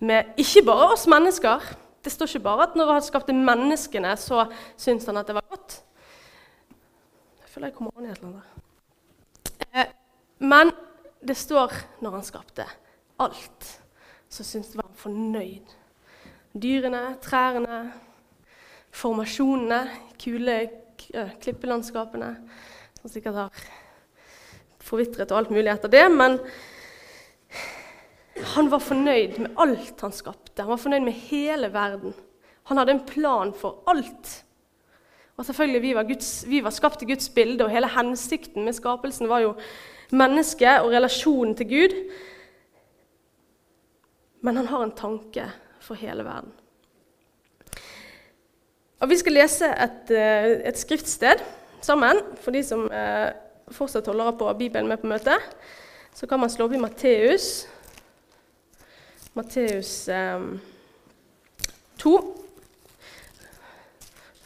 med 0.00 0.30
ikke 0.40 0.62
bare 0.64 0.86
oss 0.94 1.04
mennesker. 1.06 1.66
Det 2.00 2.12
står 2.14 2.30
ikke 2.30 2.46
bare 2.46 2.62
at 2.70 2.78
når 2.78 2.92
han 2.94 3.04
skapte 3.04 3.34
menneskene, 3.36 4.14
så 4.16 4.46
syntes 4.76 5.04
han 5.10 5.20
at 5.20 5.28
det 5.28 5.36
var 5.36 5.44
godt. 5.50 5.82
Jeg 7.42 7.52
føler 7.52 7.68
jeg 7.68 7.76
kommer 7.76 7.92
an 7.98 8.06
i 8.06 8.08
et 8.08 8.16
eller 8.16 8.28
annet. 8.32 8.58
Men 10.38 10.72
det 11.20 11.36
står 11.36 11.74
når 12.00 12.10
han 12.16 12.24
skapte 12.24 12.64
alt, 13.20 13.70
så 14.28 14.44
syntes 14.44 14.72
han 14.72 14.82
var 14.84 14.94
fornøyd. 14.94 15.76
Dyrene, 16.56 17.18
trærne, 17.22 17.92
formasjonene, 18.98 19.82
kule 20.18 20.56
klippelandskapene 21.38 22.32
som 22.98 23.12
sikkert 23.12 23.38
har 23.38 23.62
forvitret 24.82 25.30
og 25.30 25.42
alt 25.42 25.54
mulig 25.54 25.70
etter 25.72 25.92
det. 25.92 26.04
Men 26.10 26.38
han 28.54 28.70
var 28.72 28.82
fornøyd 28.82 29.38
med 29.42 29.62
alt 29.62 30.02
han 30.04 30.14
skapte. 30.14 30.62
Han 30.62 30.72
var 30.72 30.82
fornøyd 30.82 31.06
med 31.06 31.22
hele 31.28 31.70
verden. 31.74 32.14
Han 32.70 32.80
hadde 32.80 32.96
en 32.96 33.06
plan 33.06 33.54
for 33.56 33.82
alt. 33.88 34.34
Og 35.38 35.46
selvfølgelig, 35.46 35.82
Vi 35.82 35.94
var, 35.94 36.02
Guds, 36.02 36.30
vi 36.48 36.60
var 36.64 36.74
skapt 36.74 37.02
i 37.02 37.06
Guds 37.06 37.28
bilde, 37.30 37.64
og 37.64 37.70
hele 37.70 37.88
hensikten 37.88 38.64
med 38.64 38.74
skapelsen 38.74 39.28
var 39.30 39.44
jo 39.44 39.54
mennesket 40.10 40.82
og 40.82 40.90
relasjonen 40.90 41.54
til 41.54 41.68
Gud. 41.68 41.94
Men 44.42 44.56
han 44.56 44.66
har 44.66 44.82
en 44.82 44.96
tanke 44.98 45.46
for 45.80 45.94
hele 45.94 46.24
verden. 46.26 46.52
Og 48.98 49.08
Vi 49.08 49.16
skal 49.18 49.36
lese 49.36 49.66
et, 49.66 50.10
eh, 50.10 50.68
et 50.68 50.78
skriftsted 50.78 51.42
sammen. 51.80 52.18
For 52.42 52.50
de 52.50 52.62
som 52.66 52.88
eh, 52.90 53.30
fortsatt 53.70 54.06
holder 54.10 54.32
på 54.34 54.52
Bibelen 54.58 54.88
med 54.88 54.98
på 54.98 55.06
møtet, 55.06 55.38
så 56.14 56.26
kan 56.26 56.40
man 56.40 56.50
slå 56.50 56.66
opp 56.66 56.74
i 56.74 56.80
Matteus. 56.82 57.68
Matteus 59.34 60.08
eh, 60.08 60.42
2. 61.98 62.14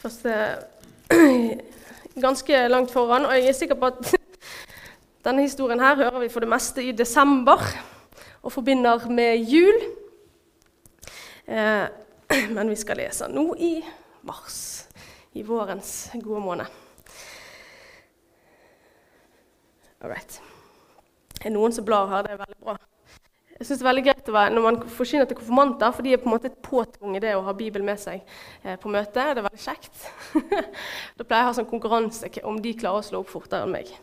Første 0.03 0.35
Ganske 2.25 2.67
langt 2.67 2.91
foran. 2.91 3.25
Og 3.25 3.33
jeg 3.33 3.49
er 3.49 3.57
sikker 3.57 3.75
på 3.81 3.89
at 3.89 4.13
denne 5.25 5.47
historien 5.47 5.81
her 5.81 5.95
hører 5.95 6.19
vi 6.19 6.29
for 6.29 6.45
det 6.45 6.51
meste 6.53 6.83
i 6.83 6.91
desember 6.93 7.57
og 8.43 8.53
forbinder 8.53 9.09
med 9.09 9.49
jul. 9.49 9.81
Eh, 11.47 11.89
men 12.55 12.69
vi 12.69 12.77
skal 12.77 13.01
lese 13.01 13.33
nå 13.33 13.49
i 13.57 13.73
mars, 14.23 14.87
i 15.33 15.43
vårens 15.43 16.11
gode 16.23 16.41
måned. 16.43 16.79
All 20.03 20.11
right. 20.11 20.41
Er 21.43 21.53
noen 21.55 21.75
som 21.75 21.85
blar 21.87 22.09
her? 22.11 22.25
Det 22.25 22.33
er 22.35 22.41
veldig 22.41 22.59
bra. 22.63 22.75
Jeg 23.53 23.67
synes 23.67 23.79
det 23.79 23.85
er 23.85 23.87
veldig 23.87 24.03
greit 24.03 24.29
å 24.29 24.33
være, 24.35 24.53
Når 24.55 24.63
man 24.65 24.77
forsyner 24.91 25.27
til 25.29 25.37
konfirmanter, 25.37 25.91
for 25.95 26.03
de 26.03 26.13
er 26.13 26.19
på 26.19 26.27
en 26.27 26.33
måte 26.33 26.49
påtvunget 26.65 27.23
det 27.23 27.35
å 27.37 27.43
ha 27.45 27.53
Bibel 27.55 27.83
med 27.85 28.01
seg 28.01 28.19
eh, 28.63 28.75
på 28.81 28.91
møte. 28.91 29.23
Det 29.29 29.39
er 29.39 29.45
veldig 29.45 29.61
kjekt. 29.61 30.01
da 31.17 31.23
pleier 31.23 31.43
jeg 31.43 31.45
å 31.45 31.51
ha 31.51 31.55
sånn 31.59 31.69
konkurranse 31.69 32.31
om 32.49 32.59
de 32.59 32.73
klarer 32.79 32.99
å 32.99 33.07
slå 33.07 33.21
opp 33.23 33.31
fortere 33.31 33.67
enn 33.67 33.75
meg. 33.75 33.93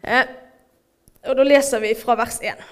Eh, 0.00 0.24
og 1.26 1.36
Da 1.36 1.44
leser 1.44 1.82
vi 1.82 1.92
fra 1.98 2.16
vers 2.16 2.38
1. 2.40 2.64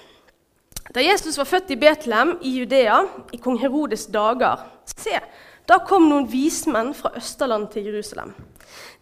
Da 0.95 1.03
Jesus 1.03 1.37
var 1.37 1.49
født 1.49 1.73
i 1.75 1.79
Betlehem 1.81 2.35
i 2.41 2.55
Judea 2.59 3.01
i 3.35 3.41
kong 3.41 3.57
Herodes 3.59 4.07
dager, 4.13 4.63
se, 4.87 5.19
da 5.67 5.79
kom 5.87 6.09
noen 6.09 6.27
vismenn 6.29 6.93
fra 6.93 7.13
Østerland 7.17 7.71
til 7.73 7.87
Jerusalem. 7.89 8.33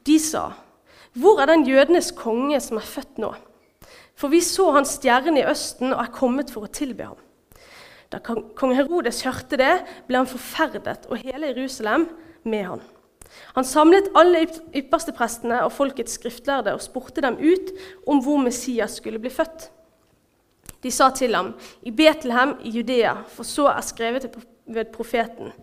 De 0.06 0.20
sa, 0.20 0.52
'Hvor 1.14 1.42
er 1.42 1.46
den 1.46 1.68
jødenes 1.68 2.12
konge 2.12 2.60
som 2.60 2.78
er 2.78 2.82
født 2.82 3.18
nå?' 3.18 3.36
For 4.16 4.28
vi 4.28 4.42
så 4.42 4.72
hans 4.72 4.90
stjerne 4.90 5.40
i 5.40 5.50
Østen 5.50 5.94
og 5.94 6.00
er 6.00 6.12
kommet 6.14 6.52
for 6.52 6.64
å 6.64 6.72
tilbe 6.72 7.04
ham. 7.04 7.18
Da 8.12 8.20
kong 8.20 8.76
Herodes 8.76 9.24
hørte 9.26 9.58
det, 9.58 9.86
ble 10.08 10.18
han 10.18 10.30
forferdet, 10.30 11.08
og 11.10 11.18
hele 11.18 11.50
Jerusalem 11.50 12.10
med 12.46 12.64
han. 12.64 12.82
Han 13.56 13.66
samlet 13.66 14.12
alle 14.16 14.46
ypperste 14.76 15.14
prestene 15.18 15.64
og 15.66 15.72
folkets 15.74 16.20
skriftlærde 16.20 16.76
og 16.76 16.82
spurte 16.82 17.24
dem 17.26 17.40
ut 17.42 17.72
om 18.08 18.22
hvor 18.22 18.38
Messias 18.38 19.00
skulle 19.00 19.22
bli 19.22 19.32
født. 19.34 19.72
De 20.84 20.92
sa 20.92 21.10
til 21.16 21.34
ham, 21.36 21.54
i 21.82 21.92
Betlehem 21.92 22.58
i 22.62 22.70
Judea, 22.70 23.16
for 23.28 23.48
så 23.48 23.70
er 23.72 23.82
skrevet 23.82 24.28
ved 24.68 24.92
profeten. 24.94 25.54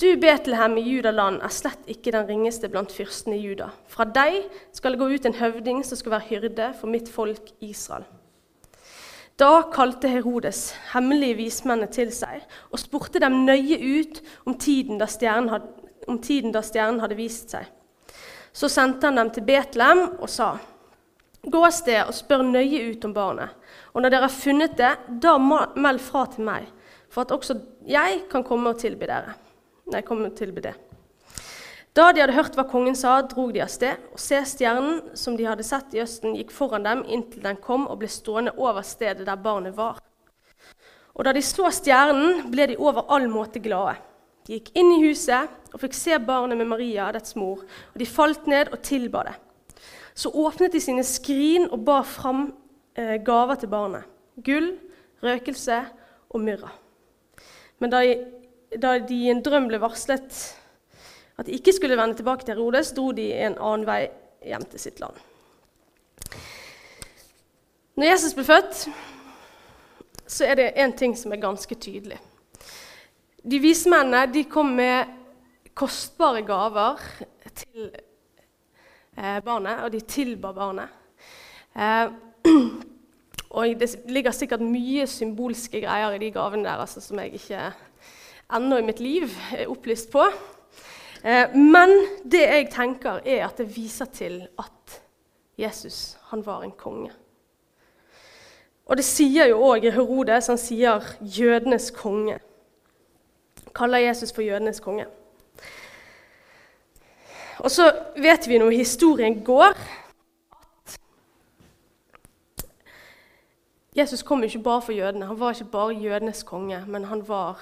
Du, 0.00 0.16
Betlehem 0.16 0.78
i 0.78 0.82
Judaland, 0.86 1.42
er 1.44 1.52
slett 1.52 1.86
ikke 1.90 2.12
den 2.14 2.26
ringeste 2.26 2.68
blant 2.72 2.92
fyrstene 2.94 3.36
i 3.36 3.44
Juda. 3.44 3.68
Fra 3.88 4.06
deg 4.08 4.48
skal 4.74 4.94
det 4.94 5.02
gå 5.02 5.08
ut 5.12 5.28
en 5.28 5.36
høvding 5.38 5.84
som 5.86 6.00
skal 6.00 6.16
være 6.16 6.28
hyrde 6.30 6.72
for 6.80 6.90
mitt 6.90 7.10
folk 7.12 7.52
Israel. 7.62 8.06
Da 9.40 9.62
kalte 9.72 10.10
Herodes 10.12 10.72
hemmelige 10.92 11.38
vismennene 11.38 11.90
til 11.92 12.10
seg 12.14 12.42
og 12.70 12.80
spurte 12.80 13.20
dem 13.22 13.42
nøye 13.46 13.78
ut 13.80 14.20
om 14.46 14.56
tiden 14.60 15.00
da 15.00 15.08
stjernen 15.08 15.52
hadde, 15.52 16.50
da 16.52 16.62
stjernen 16.64 17.00
hadde 17.00 17.16
vist 17.16 17.54
seg. 17.54 17.68
Så 18.52 18.68
sendte 18.68 19.08
han 19.08 19.16
dem 19.20 19.30
til 19.32 19.46
Betlehem 19.48 20.04
og 20.18 20.28
sa:" 20.28 20.56
Gå 21.42 21.58
av 21.66 21.72
sted 21.74 22.04
og 22.06 22.14
spør 22.14 22.44
nøye 22.46 22.84
ut 22.92 23.04
om 23.04 23.14
barnet, 23.14 23.50
og 23.94 24.02
når 24.02 24.10
dere 24.10 24.28
har 24.28 24.34
funnet 24.34 24.76
det, 24.78 24.92
da 25.22 25.38
meld 25.38 25.98
fra 25.98 26.26
til 26.30 26.44
meg, 26.46 26.68
for 27.10 27.22
at 27.22 27.32
også 27.34 27.56
jeg 27.86 28.20
kan 28.30 28.44
komme 28.44 28.70
og 28.70 28.78
tilby 28.78 29.08
dere. 29.10 29.34
Nei, 29.90 30.02
kom 30.06 30.22
og 30.22 30.34
tilby 30.38 30.62
det. 30.62 30.76
Da 31.92 32.06
de 32.12 32.22
hadde 32.22 32.36
hørt 32.36 32.54
hva 32.56 32.64
kongen 32.64 32.94
sa, 32.96 33.18
drog 33.28 33.50
de 33.52 33.60
av 33.60 33.68
sted, 33.68 34.00
og 34.14 34.20
se 34.20 34.38
stjernen 34.48 35.16
som 35.18 35.34
de 35.36 35.44
hadde 35.44 35.66
sett 35.66 35.92
i 35.92 36.00
østen, 36.00 36.38
gikk 36.38 36.54
foran 36.54 36.86
dem 36.86 37.02
inntil 37.04 37.42
den 37.44 37.58
kom 37.60 37.84
og 37.84 37.98
ble 38.00 38.08
stående 38.08 38.54
over 38.56 38.80
stedet 38.86 39.26
der 39.28 39.42
barnet 39.44 39.76
var. 39.76 39.98
Og 41.12 41.26
da 41.26 41.34
de 41.36 41.42
så 41.44 41.68
stjernen, 41.68 42.46
ble 42.52 42.70
de 42.70 42.78
over 42.80 43.04
all 43.12 43.28
måte 43.28 43.60
glade. 43.60 43.98
De 44.46 44.56
gikk 44.56 44.72
inn 44.80 44.94
i 44.94 45.02
huset 45.04 45.52
og 45.74 45.82
fikk 45.84 45.94
se 45.96 46.16
barnet 46.24 46.56
med 46.56 46.70
Maria, 46.70 47.10
dets 47.12 47.36
mor, 47.36 47.60
og 47.60 48.00
de 48.00 48.08
falt 48.08 48.48
ned 48.48 48.72
og 48.72 48.80
tilba 48.86 49.26
det. 49.28 49.36
Så 50.16 50.32
åpnet 50.32 50.72
de 50.72 50.80
sine 50.80 51.04
skrin 51.04 51.68
og 51.68 51.84
bar 51.84 52.08
fram 52.08 52.46
eh, 52.96 53.18
gaver 53.24 53.60
til 53.60 53.68
barnet. 53.72 54.08
Gull, 54.44 54.74
røkelse 55.22 55.78
og 56.32 56.40
myrra. 56.40 56.72
Men 57.80 57.92
da 57.92 58.00
de 58.00 58.16
da 58.80 58.98
de 58.98 59.14
i 59.26 59.30
en 59.32 59.42
drøm 59.44 59.68
ble 59.68 59.80
varslet 59.82 60.40
at 61.38 61.48
de 61.48 61.56
ikke 61.56 61.72
skulle 61.72 61.96
vende 61.98 62.16
tilbake 62.18 62.44
til 62.44 62.54
Herodes, 62.54 62.92
dro 62.94 63.10
de 63.16 63.30
en 63.32 63.56
annen 63.58 63.86
vei 63.88 64.02
hjem 64.46 64.64
til 64.70 64.82
sitt 64.82 65.00
land. 65.02 65.16
Når 67.96 68.08
Jesus 68.08 68.36
ble 68.36 68.44
født, 68.46 68.84
så 70.26 70.46
er 70.48 70.56
det 70.60 70.68
én 70.80 70.94
ting 70.96 71.16
som 71.18 71.32
er 71.32 71.42
ganske 71.42 71.74
tydelig. 71.74 72.18
De 73.42 73.58
vismennene 73.58 74.26
de 74.32 74.44
kom 74.48 74.70
med 74.76 75.10
kostbare 75.74 76.44
gaver 76.46 77.00
til 77.54 77.90
eh, 79.18 79.40
barnet, 79.44 79.82
og 79.82 79.92
de 79.92 80.00
tilba 80.00 80.52
barnet. 80.56 80.88
Eh, 81.76 82.12
og 83.56 83.80
det 83.80 83.90
ligger 84.08 84.36
sikkert 84.36 84.64
mye 84.64 85.06
symbolske 85.10 85.82
greier 85.82 86.14
i 86.14 86.22
de 86.22 86.30
gavene 86.32 86.64
der 86.68 86.84
altså, 86.84 87.00
som 87.00 87.18
jeg 87.18 87.34
ikke 87.40 87.72
ennå 88.56 88.78
i 88.78 88.86
mitt 88.86 89.00
liv 89.00 89.30
er 89.56 89.70
opplyst 89.70 90.10
på. 90.12 90.26
Eh, 91.24 91.54
men 91.54 91.92
det 92.24 92.42
jeg 92.42 92.70
tenker, 92.74 93.20
er 93.24 93.46
at 93.46 93.58
det 93.58 93.70
viser 93.76 94.10
til 94.14 94.40
at 94.58 95.02
Jesus 95.58 96.18
han 96.30 96.46
var 96.46 96.62
en 96.62 96.72
konge. 96.72 97.12
Og 98.86 98.96
det 98.96 99.04
sier 99.06 99.46
jo 99.48 99.60
òg 99.62 99.86
Herodes. 99.92 100.46
Han 100.46 100.58
sier 100.58 101.00
'jødenes 101.20 101.90
konge'. 101.90 102.38
Kaller 103.74 103.98
Jesus 103.98 104.32
for 104.32 104.42
jødenes 104.42 104.80
konge. 104.80 105.06
Og 107.58 107.70
så 107.70 107.92
vet 108.16 108.48
vi 108.48 108.58
når 108.58 108.70
historien 108.70 109.44
går, 109.44 109.76
at 110.52 110.98
Jesus 113.96 114.22
kom 114.22 114.42
ikke 114.42 114.58
bare 114.58 114.82
for 114.82 114.92
jødene. 114.92 115.26
Han 115.26 115.40
var 115.40 115.50
ikke 115.50 115.70
bare 115.72 115.94
jødenes 115.94 116.42
konge, 116.42 116.84
men 116.88 117.04
han 117.04 117.28
var 117.28 117.60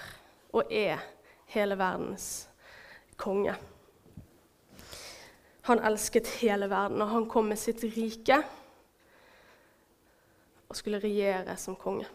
og 0.52 0.72
er 0.72 1.02
hele 1.54 1.78
verdens 1.78 2.48
konge. 3.16 3.54
Han 5.68 5.82
elsket 5.84 6.28
hele 6.40 6.70
verden, 6.70 7.02
og 7.02 7.08
han 7.08 7.28
kom 7.30 7.50
med 7.50 7.58
sitt 7.60 7.82
rike 7.84 8.40
og 10.70 10.78
skulle 10.78 11.02
regjere 11.02 11.56
som 11.58 11.76
konge. 11.76 12.06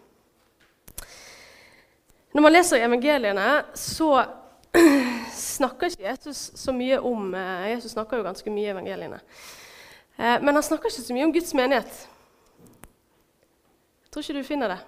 Når 2.36 2.44
man 2.44 2.52
leser 2.52 2.84
evangeliene, 2.84 3.64
så 3.76 4.26
snakker 5.32 5.92
ikke 5.92 6.10
Jesus 6.10 6.50
så 6.60 6.74
mye 6.76 6.98
om 7.00 7.30
eh, 7.36 7.70
Jesus 7.76 7.94
snakker 7.96 8.20
jo 8.20 8.26
ganske 8.26 8.52
mye 8.52 8.68
i 8.68 8.74
evangeliene. 8.74 9.20
Eh, 10.18 10.42
men 10.42 10.52
han 10.52 10.64
snakker 10.64 10.92
ikke 10.92 11.06
så 11.06 11.16
mye 11.16 11.28
om 11.30 11.34
Guds 11.36 11.54
menighet. 11.56 12.02
Jeg 14.04 14.12
tror 14.12 14.26
ikke 14.26 14.40
du 14.40 14.48
finner 14.48 14.74
det 14.76 14.82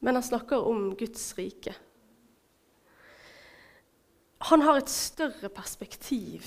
men 0.00 0.18
han 0.18 0.24
snakker 0.24 0.66
om 0.68 0.90
Guds 0.98 1.34
rike. 1.38 1.74
Han 4.50 4.62
har 4.62 4.80
et 4.80 4.92
større 4.92 5.48
perspektiv 5.48 6.46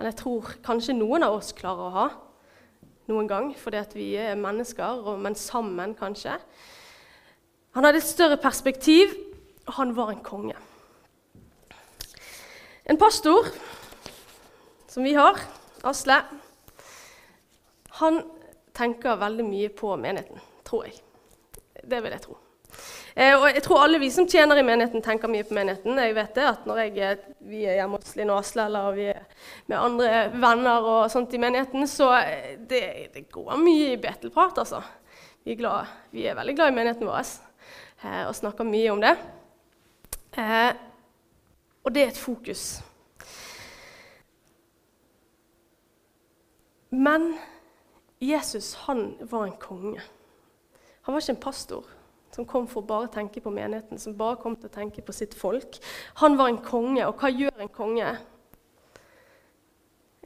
enn 0.00 0.08
jeg 0.08 0.16
tror 0.16 0.46
kanskje 0.64 0.94
noen 0.96 1.24
av 1.26 1.34
oss 1.36 1.52
klarer 1.52 1.84
å 1.84 1.92
ha 1.92 2.04
noen 3.10 3.26
gang, 3.28 3.50
fordi 3.58 3.82
vi 3.98 4.06
er 4.16 4.38
mennesker, 4.38 5.02
men 5.20 5.36
sammen 5.36 5.92
kanskje. 5.98 6.38
Han 7.76 7.84
hadde 7.84 8.00
et 8.00 8.08
større 8.08 8.38
perspektiv, 8.40 9.12
og 9.66 9.74
han 9.76 9.92
var 9.96 10.12
en 10.14 10.22
konge. 10.24 10.56
En 12.88 12.98
pastor 12.98 13.50
som 14.88 15.04
vi 15.04 15.12
har, 15.18 15.38
Asle, 15.86 16.16
han 18.00 18.22
tenker 18.76 19.20
veldig 19.20 19.46
mye 19.46 19.70
på 19.74 19.92
menigheten, 20.00 20.40
tror 20.64 20.88
jeg. 20.88 20.96
Det 21.82 22.00
vil 22.02 22.14
jeg 22.16 22.24
tro. 22.24 22.36
Eh, 23.14 23.34
og 23.34 23.48
jeg 23.50 23.62
tror 23.64 23.82
alle 23.84 23.98
vi 24.00 24.10
som 24.12 24.28
tjener 24.30 24.60
i 24.60 24.64
menigheten, 24.64 25.02
tenker 25.02 25.30
mye 25.30 25.46
på 25.46 25.56
menigheten. 25.56 25.98
Jeg 25.98 26.14
vet 26.16 26.36
det 26.36 26.46
at 26.46 26.66
når 26.68 26.82
jeg, 26.84 27.18
vi 27.50 27.64
er 27.66 27.80
hjemme 27.80 27.98
hos 27.98 28.14
Linn 28.18 28.30
og 28.30 28.40
Asle, 28.44 28.66
eller 28.70 28.92
vi 28.96 29.08
er 29.10 29.24
med 29.70 29.78
andre 29.78 30.10
venner 30.34 30.86
og 30.92 31.00
sånt 31.12 31.34
i 31.34 31.42
menigheten, 31.42 31.88
så 31.90 32.12
eh, 32.20 32.54
det, 32.70 32.82
det 33.14 33.26
går 33.32 33.56
mye 33.60 33.94
i 33.94 34.00
Betelprat, 34.00 34.60
altså. 34.62 34.82
Vi 35.44 35.54
er, 35.54 35.58
glad, 35.58 35.90
vi 36.12 36.26
er, 36.28 36.36
veldig 36.36 36.54
glad 36.54 36.70
i 36.70 36.76
menigheten 36.76 37.08
vår 37.08 37.20
eh, 38.04 38.24
og 38.28 38.36
snakker 38.36 38.68
mye 38.68 38.92
om 38.92 39.02
det. 39.02 39.16
Eh, 40.38 40.70
og 41.80 41.94
det 41.94 42.04
er 42.04 42.12
et 42.12 42.20
fokus. 42.20 42.64
Men 46.90 47.32
Jesus, 48.20 48.74
han 48.86 49.14
var 49.30 49.46
en 49.46 49.56
konge. 49.60 50.02
Han 51.02 51.14
var 51.14 51.22
ikke 51.22 51.36
en 51.36 51.44
pastor 51.44 51.88
som 52.34 52.46
kom 52.46 52.68
for 52.70 52.82
å 52.82 52.86
bare 52.86 53.10
tenke 53.10 53.42
på 53.42 53.50
menigheten, 53.50 53.98
som 53.98 54.16
bare 54.18 54.38
kom 54.40 54.54
til 54.56 54.70
å 54.70 54.74
tenke 54.74 55.02
på 55.02 55.14
sitt 55.14 55.34
folk. 55.34 55.80
Han 56.22 56.36
var 56.38 56.50
en 56.50 56.60
konge, 56.62 57.02
og 57.06 57.18
hva 57.18 57.30
gjør 57.32 57.64
en 57.64 57.72
konge? 57.74 58.10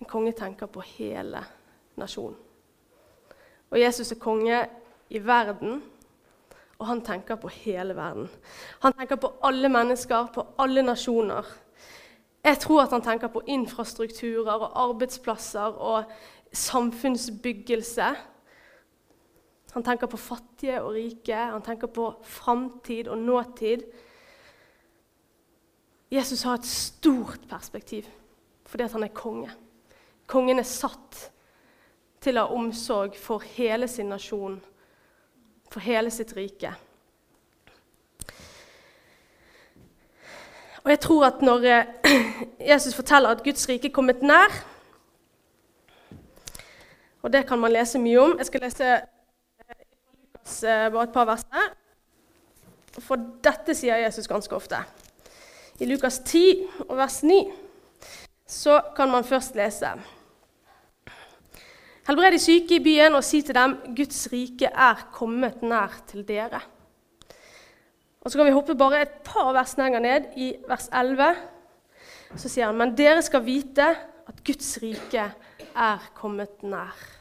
En 0.00 0.10
konge 0.10 0.34
tenker 0.36 0.68
på 0.68 0.84
hele 0.98 1.40
nasjonen. 2.00 2.36
Og 3.72 3.80
Jesus 3.80 4.12
er 4.12 4.20
konge 4.20 4.60
i 5.10 5.18
verden, 5.24 5.80
og 6.78 6.86
han 6.86 7.00
tenker 7.06 7.38
på 7.40 7.48
hele 7.48 7.96
verden. 7.96 8.28
Han 8.84 8.92
tenker 8.98 9.16
på 9.16 9.32
alle 9.46 9.70
mennesker, 9.72 10.28
på 10.34 10.44
alle 10.60 10.84
nasjoner. 10.84 11.48
Jeg 12.44 12.60
tror 12.60 12.82
at 12.82 12.92
han 12.92 13.02
tenker 13.02 13.32
på 13.32 13.42
infrastrukturer 13.48 14.66
og 14.66 14.76
arbeidsplasser 14.84 15.78
og 15.80 16.12
samfunnsbyggelse 16.52 18.10
han 19.74 19.82
tenker 19.82 20.06
på 20.06 20.18
fattige 20.20 20.80
og 20.82 20.94
rike, 20.94 21.34
han 21.34 21.62
tenker 21.62 21.90
på 21.90 22.08
framtid 22.22 23.08
og 23.10 23.18
nåtid. 23.18 23.82
Jesus 26.14 26.42
har 26.46 26.60
et 26.60 26.68
stort 26.68 27.48
perspektiv 27.50 28.06
fordi 28.70 28.86
han 28.90 29.02
er 29.06 29.14
konge. 29.14 29.50
Kongen 30.26 30.58
er 30.58 30.66
satt 30.66 31.18
til 32.22 32.38
å 32.38 32.46
ha 32.46 32.56
omsorg 32.56 33.18
for 33.20 33.42
hele 33.54 33.86
sin 33.90 34.08
nasjon 34.10 34.56
for 35.74 35.82
hele 35.82 36.10
sitt 36.10 36.32
rike. 36.36 36.70
Og 40.84 40.92
jeg 40.92 41.00
tror 41.00 41.26
at 41.26 41.42
når 41.42 41.66
eh, 41.66 41.90
Jesus 42.70 42.94
forteller 42.94 43.34
at 43.34 43.42
Guds 43.42 43.66
rike 43.68 43.88
er 43.88 43.94
kommet 43.94 44.22
nær 44.22 44.52
Og 47.24 47.32
det 47.32 47.46
kan 47.48 47.58
man 47.58 47.72
lese 47.72 47.98
mye 47.98 48.20
om. 48.20 48.34
Jeg 48.38 48.46
skal 48.46 48.60
lese 48.60 48.88
Eh, 50.44 50.90
bare 50.92 51.04
et 51.04 51.12
par 51.12 51.26
vers. 51.26 51.44
For 53.00 53.16
dette 53.42 53.74
sier 53.74 54.02
Jesus 54.04 54.28
ganske 54.28 54.54
ofte. 54.54 54.78
I 55.80 55.88
Lukas 55.88 56.20
10 56.20 56.84
og 56.88 56.96
vers 57.00 57.22
9 57.24 57.38
så 58.46 58.76
kan 58.94 59.10
man 59.10 59.24
først 59.24 59.56
lese 59.58 59.88
Helbred 62.04 62.34
de 62.36 62.38
syke 62.38 62.76
i 62.76 62.82
byen 62.84 63.16
og 63.16 63.24
si 63.24 63.40
til 63.42 63.56
dem 63.56 63.78
Guds 63.96 64.26
rike 64.28 64.68
er 64.68 65.06
kommet 65.12 65.62
nær 65.64 65.96
til 66.06 66.20
dere. 66.28 66.60
Og 68.20 68.30
Så 68.30 68.38
kan 68.38 68.46
vi 68.46 68.52
hoppe 68.52 68.76
bare 68.76 69.02
et 69.02 69.16
par 69.24 69.52
vers 69.52 69.76
lenger 69.76 70.00
ned, 70.00 70.28
i 70.36 70.54
vers 70.68 70.88
11. 70.92 71.34
Så 72.36 72.48
sier 72.48 72.66
han, 72.66 72.76
men 72.76 72.94
dere 72.96 73.22
skal 73.22 73.44
vite 73.44 73.88
at 74.28 74.44
Guds 74.44 74.78
rike 74.82 75.26
er 75.74 76.10
kommet 76.14 76.62
nær. 76.62 77.13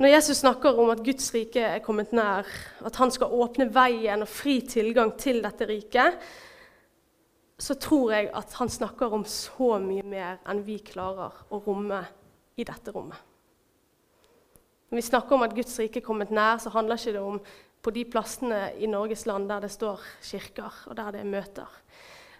Når 0.00 0.08
Jesus 0.14 0.38
snakker 0.40 0.78
om 0.80 0.88
at 0.88 1.02
Guds 1.04 1.26
rike 1.34 1.60
er 1.60 1.82
kommet 1.84 2.14
nær, 2.16 2.46
at 2.88 2.96
han 2.96 3.10
skal 3.12 3.34
åpne 3.36 3.66
veien 3.68 4.24
og 4.24 4.30
fri 4.32 4.62
tilgang 4.64 5.10
til 5.20 5.42
dette 5.44 5.66
riket, 5.68 6.16
så 7.60 7.76
tror 7.76 8.14
jeg 8.14 8.30
at 8.32 8.54
han 8.56 8.72
snakker 8.72 9.12
om 9.12 9.26
så 9.28 9.74
mye 9.84 10.06
mer 10.08 10.38
enn 10.48 10.62
vi 10.64 10.78
klarer 10.80 11.42
å 11.52 11.60
romme 11.66 11.98
i 12.56 12.64
dette 12.64 12.94
rommet. 12.94 13.18
Når 14.88 15.02
vi 15.02 15.04
snakker 15.04 15.36
om 15.36 15.44
at 15.44 15.58
Guds 15.58 15.76
rike 15.82 16.00
er 16.00 16.06
kommet 16.06 16.32
nær, 16.32 16.56
så 16.64 16.72
handler 16.72 16.96
ikke 16.96 17.14
det 17.18 17.26
om 17.34 17.36
på 17.84 17.92
de 17.92 18.06
plassene 18.08 18.62
i 18.80 18.88
Norges 18.88 19.26
land 19.28 19.52
der 19.52 19.66
det 19.66 19.72
står 19.76 20.00
kirker, 20.24 20.80
og 20.88 20.96
der 20.96 21.12
det 21.12 21.20
er 21.20 21.28
møter. 21.28 21.76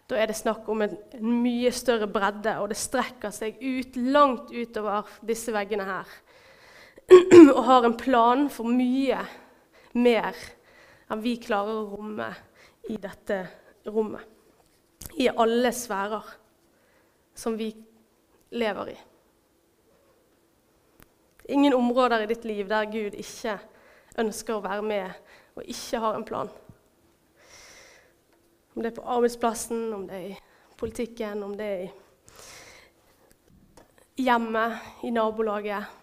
Da 0.09 0.17
er 0.17 0.33
det 0.33 0.41
snakk 0.41 0.65
om 0.73 0.81
en, 0.89 0.97
mye 1.21 1.77
større 1.77 2.09
bredde, 2.09 2.57
og 2.57 2.73
det 2.73 2.81
strekker 2.81 3.37
seg 3.37 3.61
ut, 3.61 4.01
langt 4.01 4.49
utover 4.49 5.13
disse 5.29 5.53
veggene 5.53 5.85
her. 5.93 6.19
og 7.57 7.65
har 7.67 7.85
en 7.85 7.97
plan 7.99 8.47
for 8.53 8.69
mye 8.71 9.19
mer 9.99 10.37
enn 11.11 11.23
vi 11.25 11.35
klarer 11.43 11.81
å 11.81 11.89
romme 11.97 12.29
i 12.91 12.97
dette 13.03 13.41
rommet. 13.91 14.23
I 15.19 15.27
alle 15.31 15.73
sfærer 15.75 16.27
som 17.35 17.57
vi 17.59 17.73
lever 18.55 18.93
i. 18.93 18.97
Ingen 21.51 21.75
områder 21.75 22.23
i 22.23 22.31
ditt 22.31 22.47
liv 22.47 22.69
der 22.71 22.87
Gud 22.93 23.17
ikke 23.19 23.59
ønsker 24.23 24.55
å 24.57 24.65
være 24.65 24.87
med 24.87 25.11
og 25.59 25.67
ikke 25.67 26.03
har 26.05 26.15
en 26.15 26.27
plan. 26.27 26.51
Om 28.71 28.85
det 28.85 28.93
er 28.93 29.01
på 29.01 29.09
arbeidsplassen, 29.17 29.89
om 29.95 30.07
det 30.07 30.17
er 30.17 30.29
i 30.31 30.39
politikken, 30.79 31.43
om 31.43 31.57
det 31.59 31.67
er 31.67 31.83
i 34.15 34.29
hjemmet, 34.29 34.79
i 35.03 35.11
nabolaget 35.11 36.00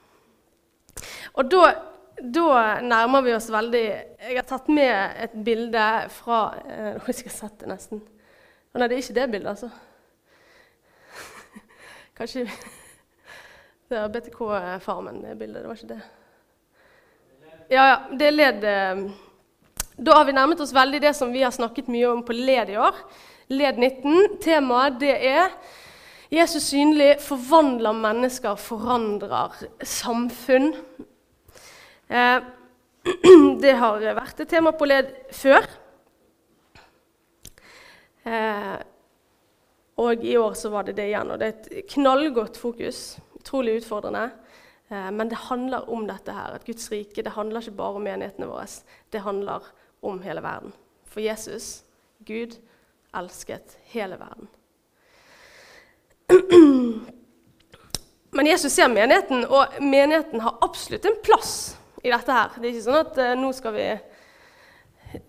og 1.37 1.49
da, 1.51 1.63
da, 2.17 2.47
nærmer 2.81 3.21
vi 3.25 3.33
oss 3.37 3.49
veldig 3.53 3.83
Jeg 3.85 4.37
har 4.39 4.45
tatt 4.49 4.69
med 4.73 5.21
et 5.21 5.35
bilde 5.45 5.85
fra 6.17 6.39
eh, 6.65 6.95
Nå 6.97 7.13
skal 7.13 7.29
jeg 7.29 7.35
sett 7.35 7.59
det 7.61 7.69
nesten. 7.69 8.01
Å 8.73 8.81
nei, 8.81 8.87
det 8.89 8.97
er 8.97 9.03
ikke 9.03 9.17
det 9.19 9.27
bildet, 9.35 9.53
altså. 9.53 9.69
Kanskje 12.17 12.47
Det 13.87 13.95
er 13.95 14.09
BTK-farmen, 14.11 15.21
det 15.23 15.37
bildet. 15.39 15.61
Det 15.63 15.69
var 15.69 15.77
ikke 15.79 15.93
det. 15.93 16.01
Ja, 17.71 17.83
ja. 17.87 17.97
Det 18.19 18.27
er 18.27 18.35
ledd 18.35 18.65
eh, 18.67 19.03
Da 19.95 20.17
har 20.17 20.27
vi 20.27 20.35
nærmet 20.35 20.63
oss 20.63 20.73
veldig 20.75 20.99
det 21.05 21.13
som 21.15 21.31
vi 21.31 21.45
har 21.45 21.53
snakket 21.55 21.87
mye 21.93 22.09
om 22.11 22.23
på 22.25 22.35
LED 22.35 22.73
i 22.73 22.79
år. 22.81 22.97
LED 23.53 23.77
19. 23.79 24.39
Temaet 24.43 24.97
det 24.99 25.13
er 25.29 25.53
Jesus 26.33 26.65
synlig 26.73 27.13
forvandler 27.23 27.95
mennesker, 27.95 28.57
forandrer 28.59 29.53
samfunn. 29.87 30.73
Eh, 32.07 32.39
det 33.61 33.73
har 33.79 34.03
vært 34.17 34.39
et 34.43 34.49
tema 34.49 34.71
på 34.75 34.87
led 34.87 35.11
før. 35.35 35.67
Eh, 38.27 38.75
og 39.97 40.23
i 40.23 40.37
år 40.37 40.53
så 40.59 40.69
var 40.69 40.87
det 40.87 40.97
det 40.99 41.07
igjen. 41.09 41.31
Og 41.31 41.39
det 41.39 41.47
er 41.47 41.55
et 41.55 41.87
knallgodt 41.95 42.59
fokus. 42.59 43.17
Utrolig 43.39 43.79
utfordrende. 43.81 44.29
Eh, 44.89 45.11
men 45.11 45.29
det 45.29 45.47
handler 45.47 45.89
om 45.89 46.07
dette 46.07 46.35
her. 46.35 46.55
At 46.55 46.65
Guds 46.67 46.91
rike 46.91 47.23
det 47.23 47.35
handler 47.35 47.61
ikke 47.63 47.79
bare 47.79 47.99
om 47.99 48.05
menighetene 48.07 48.49
våre. 48.49 48.67
Det 49.11 49.23
handler 49.25 49.71
om 50.01 50.21
hele 50.23 50.43
verden. 50.43 50.73
For 51.07 51.19
Jesus, 51.23 51.83
Gud, 52.25 52.59
elsket 53.15 53.77
hele 53.93 54.19
verden. 54.19 54.47
Men 58.37 58.47
Jesus 58.47 58.71
ser 58.75 58.87
menigheten, 58.91 59.45
og 59.45 59.65
menigheten 59.81 60.43
har 60.43 60.57
absolutt 60.61 61.05
en 61.07 61.15
plass 61.23 61.76
i 62.07 62.13
dette 62.13 62.37
her. 62.37 62.55
Det 62.55 62.65
er 62.65 62.73
ikke 62.73 62.85
sånn 62.87 63.01
at 63.01 63.19
uh, 63.21 63.33
nå 63.39 63.51
skal 63.55 63.75
vi 63.75 63.89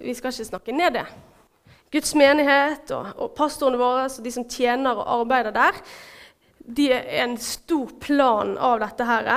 Vi 0.03 0.15
skal 0.15 0.33
ikke 0.35 0.49
snakke 0.49 0.75
ned 0.75 0.97
det. 0.99 1.05
Guds 1.93 2.15
menighet 2.19 2.91
og, 2.93 3.13
og 3.17 3.35
pastorene 3.37 3.79
våre 3.81 4.09
og 4.09 4.25
de 4.25 4.33
som 4.35 4.45
tjener 4.51 4.99
og 4.99 5.07
arbeider 5.21 5.55
der, 5.55 5.79
de 6.59 6.91
er 6.93 7.07
en 7.23 7.39
stor 7.41 7.95
plan 8.03 8.57
av 8.61 8.83
dette 8.83 9.07
her. 9.09 9.31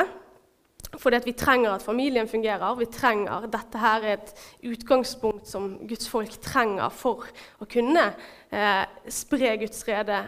Fordi 1.00 1.16
at 1.16 1.28
vi 1.28 1.34
trenger 1.38 1.72
at 1.72 1.86
familien 1.86 2.28
fungerer. 2.28 2.76
Vi 2.76 2.86
trenger, 2.92 3.46
Dette 3.48 3.80
her 3.80 4.04
er 4.04 4.18
et 4.18 4.34
utgangspunkt 4.68 5.48
som 5.48 5.78
Guds 5.88 6.10
folk 6.12 6.34
trenger 6.44 6.90
for 6.92 7.30
å 7.64 7.68
kunne 7.70 8.10
eh, 8.52 8.84
spre 9.08 9.56
Guds 9.62 9.86
rede 9.88 10.20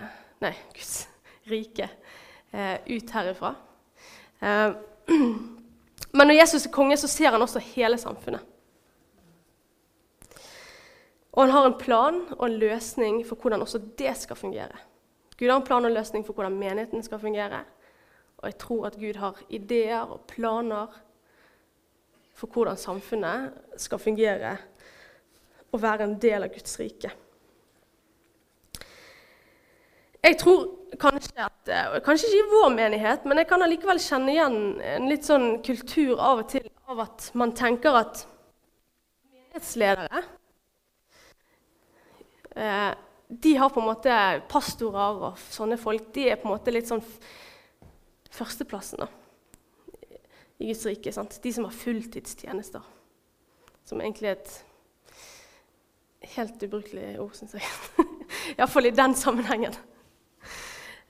Nei, 0.44 0.54
Guds 0.76 1.08
rike 1.52 1.90
eh, 2.52 2.80
ut 2.88 3.12
herifra. 3.16 3.54
Eh, 4.44 4.72
Men 6.14 6.30
når 6.30 6.40
Jesus 6.44 6.66
er 6.68 6.74
konge, 6.74 6.98
så 6.98 7.10
ser 7.10 7.34
han 7.34 7.42
også 7.42 7.62
hele 7.74 7.98
samfunnet. 7.98 8.42
Og 11.34 11.42
han 11.42 11.54
har 11.56 11.66
en 11.66 11.80
plan 11.80 12.20
og 12.38 12.44
en 12.46 12.60
løsning 12.62 13.24
for 13.26 13.42
hvordan 13.42 13.64
også 13.66 13.82
det 13.98 14.12
skal 14.18 14.38
fungere. 14.38 14.78
Gud 15.40 15.50
har 15.50 15.58
en 15.58 15.66
plan 15.66 15.82
og 15.82 15.90
en 15.90 15.98
løsning 15.98 16.26
for 16.26 16.38
hvordan 16.38 16.60
menigheten 16.60 17.02
skal 17.04 17.20
fungere. 17.20 17.64
Og 18.38 18.52
jeg 18.52 18.58
tror 18.62 18.86
at 18.88 19.00
Gud 19.00 19.18
har 19.18 19.42
ideer 19.50 20.06
og 20.06 20.22
planer 20.30 20.94
for 22.38 22.48
hvordan 22.54 22.78
samfunnet 22.78 23.54
skal 23.78 24.00
fungere 24.00 24.58
og 25.72 25.82
være 25.82 26.06
en 26.06 26.20
del 26.22 26.46
av 26.46 26.54
Guds 26.54 26.78
rike. 26.80 27.10
Jeg 30.24 30.38
tror 30.40 30.62
kanskje 31.00 31.44
at 31.44 31.72
eh, 31.72 31.96
Kanskje 32.06 32.30
ikke 32.30 32.44
i 32.46 32.52
vår 32.54 32.70
menighet, 32.78 33.26
men 33.28 33.42
jeg 33.42 33.50
kan 33.50 33.64
allikevel 33.66 34.00
kjenne 34.00 34.32
igjen 34.32 34.56
en 34.94 35.10
litt 35.12 35.28
sånn 35.28 35.58
kultur 35.66 36.16
av 36.16 36.46
og 36.46 36.52
til 36.54 36.70
av 36.88 37.02
at 37.04 37.30
man 37.40 37.52
tenker 37.56 37.96
at 37.98 38.24
menighetsledere 39.32 40.24
eh, 42.56 42.92
De 43.28 43.54
har 43.60 43.74
på 43.74 43.84
en 43.84 43.90
måte 43.90 44.18
pastorer 44.52 45.28
og 45.30 45.44
sånne 45.52 45.80
folk. 45.82 46.12
De 46.16 46.30
er 46.30 46.40
på 46.40 46.48
en 46.48 46.56
måte 46.56 46.72
litt 46.72 46.88
sånn 46.88 47.04
førsteplassen 48.34 49.04
da, 49.04 49.08
i 50.62 50.70
Guds 50.70 50.86
rike. 50.88 51.12
Sant? 51.16 51.40
De 51.44 51.52
som 51.54 51.66
har 51.68 51.74
fulltidstjenester. 51.76 52.84
Som 53.90 54.02
egentlig 54.02 54.32
er 54.32 54.38
et 54.38 54.54
helt 56.38 56.62
ubrukelig 56.64 57.18
ord, 57.20 57.34
syns 57.36 57.58
jeg. 57.58 57.66
Iallfall 58.58 58.88
i 58.88 58.96
den 58.96 59.18
sammenhengen. 59.18 59.76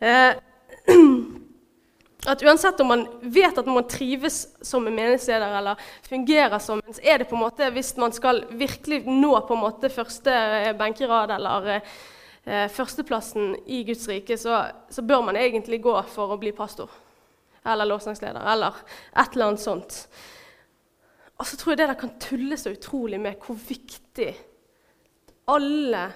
Eh, 0.03 0.35
at 2.25 2.43
uansett 2.43 2.79
om 2.79 2.87
man 2.87 3.07
vet 3.21 3.57
at 3.57 3.65
man 3.65 3.85
trives 3.87 4.47
som 4.61 4.87
en 4.87 4.95
menighetsleder 4.95 5.55
eller 5.57 5.79
fungerer 6.09 6.59
som 6.59 6.81
en, 6.83 6.93
så 6.93 7.01
er 7.03 7.21
det 7.21 7.29
på 7.29 7.37
en 7.37 7.43
måte, 7.45 7.69
hvis 7.71 7.93
man 7.95 8.11
skal 8.11 8.43
virkelig 8.51 9.05
nå 9.07 9.31
på 9.47 9.55
en 9.55 9.63
måte 9.63 9.91
første 9.93 10.33
eh, 10.33 10.73
benkerad 10.75 11.31
eller 11.37 11.71
eh, 11.77 12.67
førsteplassen 12.67 13.55
i 13.63 13.85
Guds 13.87 14.03
rike, 14.11 14.37
så, 14.37 14.65
så, 14.91 15.07
bør 15.07 15.23
man 15.29 15.39
egentlig 15.39 15.79
gå 15.87 15.95
for 16.11 16.35
å 16.35 16.39
bli 16.41 16.51
pastor 16.51 16.91
eller 17.63 17.87
lovsangsleder 17.87 18.43
eller 18.57 18.83
et 19.15 19.35
eller 19.37 19.53
annet 19.53 19.63
sånt. 19.63 20.01
Og 21.39 21.47
så 21.47 21.55
tror 21.55 21.73
jeg 21.73 21.85
det 21.85 21.93
der 21.93 22.01
kan 22.03 22.17
tulle 22.19 22.59
så 22.59 22.75
utrolig 22.75 23.23
med 23.23 23.39
hvor 23.39 23.55
viktig 23.55 24.33
alle 25.47 26.09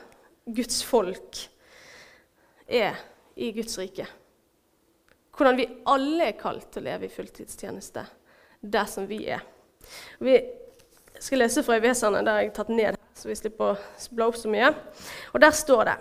Guds 0.43 0.83
folk 0.83 1.47
er 2.67 2.99
i 3.37 3.51
Guds 3.55 3.77
rike. 3.79 4.07
Hvordan 5.37 5.57
vi 5.59 5.67
alle 5.85 6.31
er 6.31 6.39
kalt 6.39 6.71
til 6.73 6.81
å 6.81 6.87
leve 6.89 7.07
i 7.07 7.13
fulltidstjeneste 7.13 8.03
der 8.61 8.85
som 8.89 9.05
vi 9.07 9.21
er. 9.29 9.43
Vi 10.19 10.37
skal 11.19 11.43
lese 11.43 11.63
fra 11.65 11.77
Efeserne, 11.77 12.23
der 12.25 12.41
jeg 12.41 12.49
har 12.49 12.55
tatt 12.57 12.73
ned, 12.73 12.97
så 13.17 13.29
vi 13.29 13.37
slipper 13.37 13.75
å 13.75 14.15
bla 14.17 14.29
opp 14.29 14.37
så 14.37 14.49
mye. 14.51 14.71
Og 15.33 15.41
Der 15.41 15.53
står 15.53 15.83
det 15.89 15.97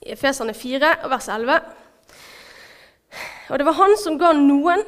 i 0.00 0.12
Efeserne 0.14 0.54
4, 0.54 0.96
vers 1.10 1.28
11 1.28 1.60
Og 3.50 3.58
det 3.58 3.66
var 3.66 3.78
han 3.80 3.96
som 3.98 4.18
ga 4.18 4.32
noen 4.36 4.84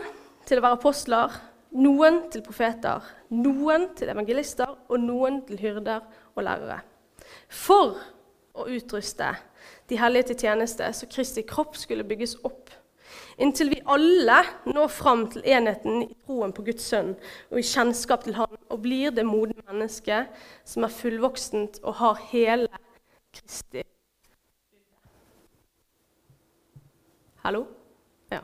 til 0.47 0.59
å 0.59 0.63
være 0.63 0.79
apostler, 0.79 1.35
noen 1.73 2.21
til 2.31 2.43
profeter, 2.45 3.03
noen 3.31 3.89
til 3.97 4.11
evangelister 4.13 4.75
og 4.89 5.01
noen 5.01 5.41
til 5.47 5.59
hyrder 5.59 6.03
og 6.35 6.45
lærere. 6.45 6.81
For 7.49 7.97
å 8.55 8.69
utruste 8.69 9.33
de 9.93 9.99
hellige 10.01 10.31
til 10.31 10.47
tjeneste, 10.47 10.89
så 10.97 11.09
Kristi 11.11 11.45
kropp 11.45 11.77
skulle 11.77 12.07
bygges 12.09 12.39
opp. 12.49 12.71
Inntil 13.41 13.73
vi 13.73 13.81
alle 13.89 14.39
når 14.69 14.91
fram 14.93 15.27
til 15.33 15.45
enheten 15.49 16.03
i 16.05 16.11
troen 16.25 16.53
på 16.55 16.65
Guds 16.67 16.85
sønn 16.89 17.15
og 17.51 17.61
i 17.61 17.65
kjennskap 17.67 18.25
til 18.25 18.37
Han, 18.37 18.59
og 18.69 18.83
blir 18.85 19.13
det 19.13 19.25
modne 19.29 19.65
mennesket 19.69 20.33
som 20.69 20.85
er 20.87 20.93
fullvoksent 20.93 21.81
og 21.83 21.97
har 22.01 22.21
hele 22.33 22.69
Kristi 23.33 23.85
Hallo? 27.43 27.65
Ja. 28.31 28.39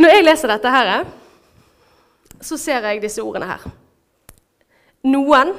Når 0.00 0.14
jeg 0.14 0.24
leser 0.24 0.48
dette 0.48 0.70
her, 0.72 1.04
så 2.40 2.56
ser 2.56 2.86
jeg 2.88 3.02
disse 3.02 3.20
ordene 3.20 3.50
her. 3.50 3.66
Noen 5.04 5.52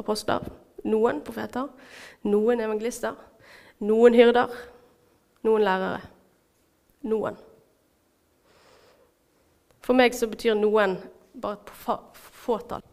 apostler, 0.00 0.44
noen 0.84 1.20
profeter, 1.24 1.68
noen 2.28 2.60
evangelister, 2.64 3.16
noen 3.84 4.16
hyrder, 4.16 4.52
noen 5.44 5.64
lærere. 5.64 6.00
Noen. 7.04 7.36
For 9.84 9.96
meg 9.96 10.14
så 10.16 10.28
betyr 10.30 10.56
noen 10.56 10.96
bare 11.36 11.58
et 11.58 11.72
fåtall. 12.44 12.84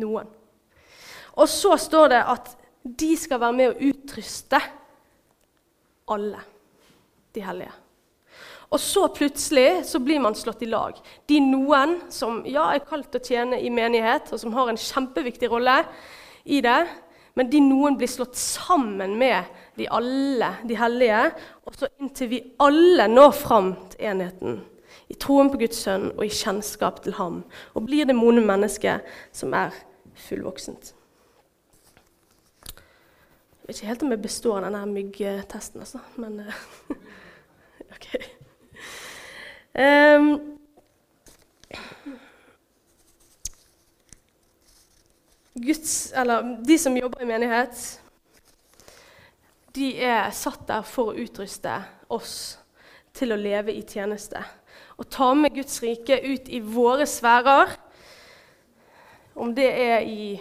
Noen. 0.00 0.30
Og 1.36 1.48
så 1.52 1.74
står 1.80 2.08
det 2.14 2.22
at 2.32 2.54
de 2.82 3.10
skal 3.20 3.42
være 3.42 3.56
med 3.58 3.74
å 3.74 3.90
utruste 3.90 4.60
alle 6.08 6.40
de 7.36 7.44
hellige. 7.44 7.74
Og 8.68 8.80
så 8.80 9.06
plutselig 9.08 9.86
så 9.88 10.00
blir 10.04 10.20
man 10.20 10.36
slått 10.36 10.62
i 10.62 10.68
lag. 10.68 10.96
De 11.26 11.40
noen 11.40 11.98
som 12.12 12.42
ja, 12.44 12.66
er 12.74 12.84
kalt 12.84 13.16
å 13.16 13.22
tjene 13.24 13.60
i 13.64 13.70
menighet, 13.72 14.28
og 14.32 14.40
som 14.40 14.52
har 14.56 14.68
en 14.68 14.80
kjempeviktig 14.80 15.48
rolle 15.48 15.80
i 16.44 16.60
det, 16.64 16.82
men 17.38 17.48
de 17.48 17.62
noen 17.64 17.96
blir 17.96 18.10
slått 18.10 18.36
sammen 18.36 19.14
med 19.16 19.46
de 19.78 19.86
alle, 19.94 20.50
de 20.68 20.76
hellige, 20.76 21.22
og 21.64 21.76
så 21.78 21.88
inntil 22.00 22.32
vi 22.32 22.42
alle 22.60 23.06
når 23.08 23.32
fram 23.38 23.72
til 23.94 24.08
enheten. 24.10 24.60
I 25.08 25.16
troen 25.16 25.48
på 25.48 25.60
Guds 25.62 25.80
sønn 25.86 26.10
og 26.10 26.24
i 26.26 26.32
kjennskap 26.34 27.00
til 27.04 27.14
ham. 27.16 27.42
Og 27.72 27.86
blir 27.86 28.08
det 28.08 28.16
modne 28.18 28.42
mennesket 28.44 29.06
som 29.32 29.54
er 29.56 29.72
fullvoksent. 30.26 30.92
Jeg 32.66 33.70
vet 33.70 33.78
ikke 33.78 33.92
helt 33.92 34.04
om 34.04 34.12
jeg 34.12 34.24
består 34.24 34.64
denne 34.64 34.82
myggtesten, 34.88 35.84
altså. 35.84 36.02
Men 36.20 36.42
uh, 36.42 36.60
OK. 37.94 38.37
Um, 39.78 40.58
Guds, 45.54 46.12
eller 46.12 46.56
de 46.66 46.78
som 46.78 46.96
jobber 46.96 47.22
i 47.22 47.28
menighet, 47.28 48.00
de 49.74 49.92
er 50.02 50.30
satt 50.34 50.64
der 50.66 50.82
for 50.82 51.12
å 51.12 51.18
utruste 51.22 51.76
oss 52.10 52.58
til 53.14 53.34
å 53.34 53.38
leve 53.38 53.70
i 53.74 53.84
tjeneste. 53.86 54.42
Og 54.98 55.06
ta 55.14 55.30
med 55.38 55.54
Guds 55.54 55.78
rike 55.82 56.18
ut 56.26 56.50
i 56.50 56.58
våre 56.58 57.06
sfærer, 57.06 57.76
om 59.38 59.54
det 59.54 59.70
er 59.70 60.02
i 60.02 60.40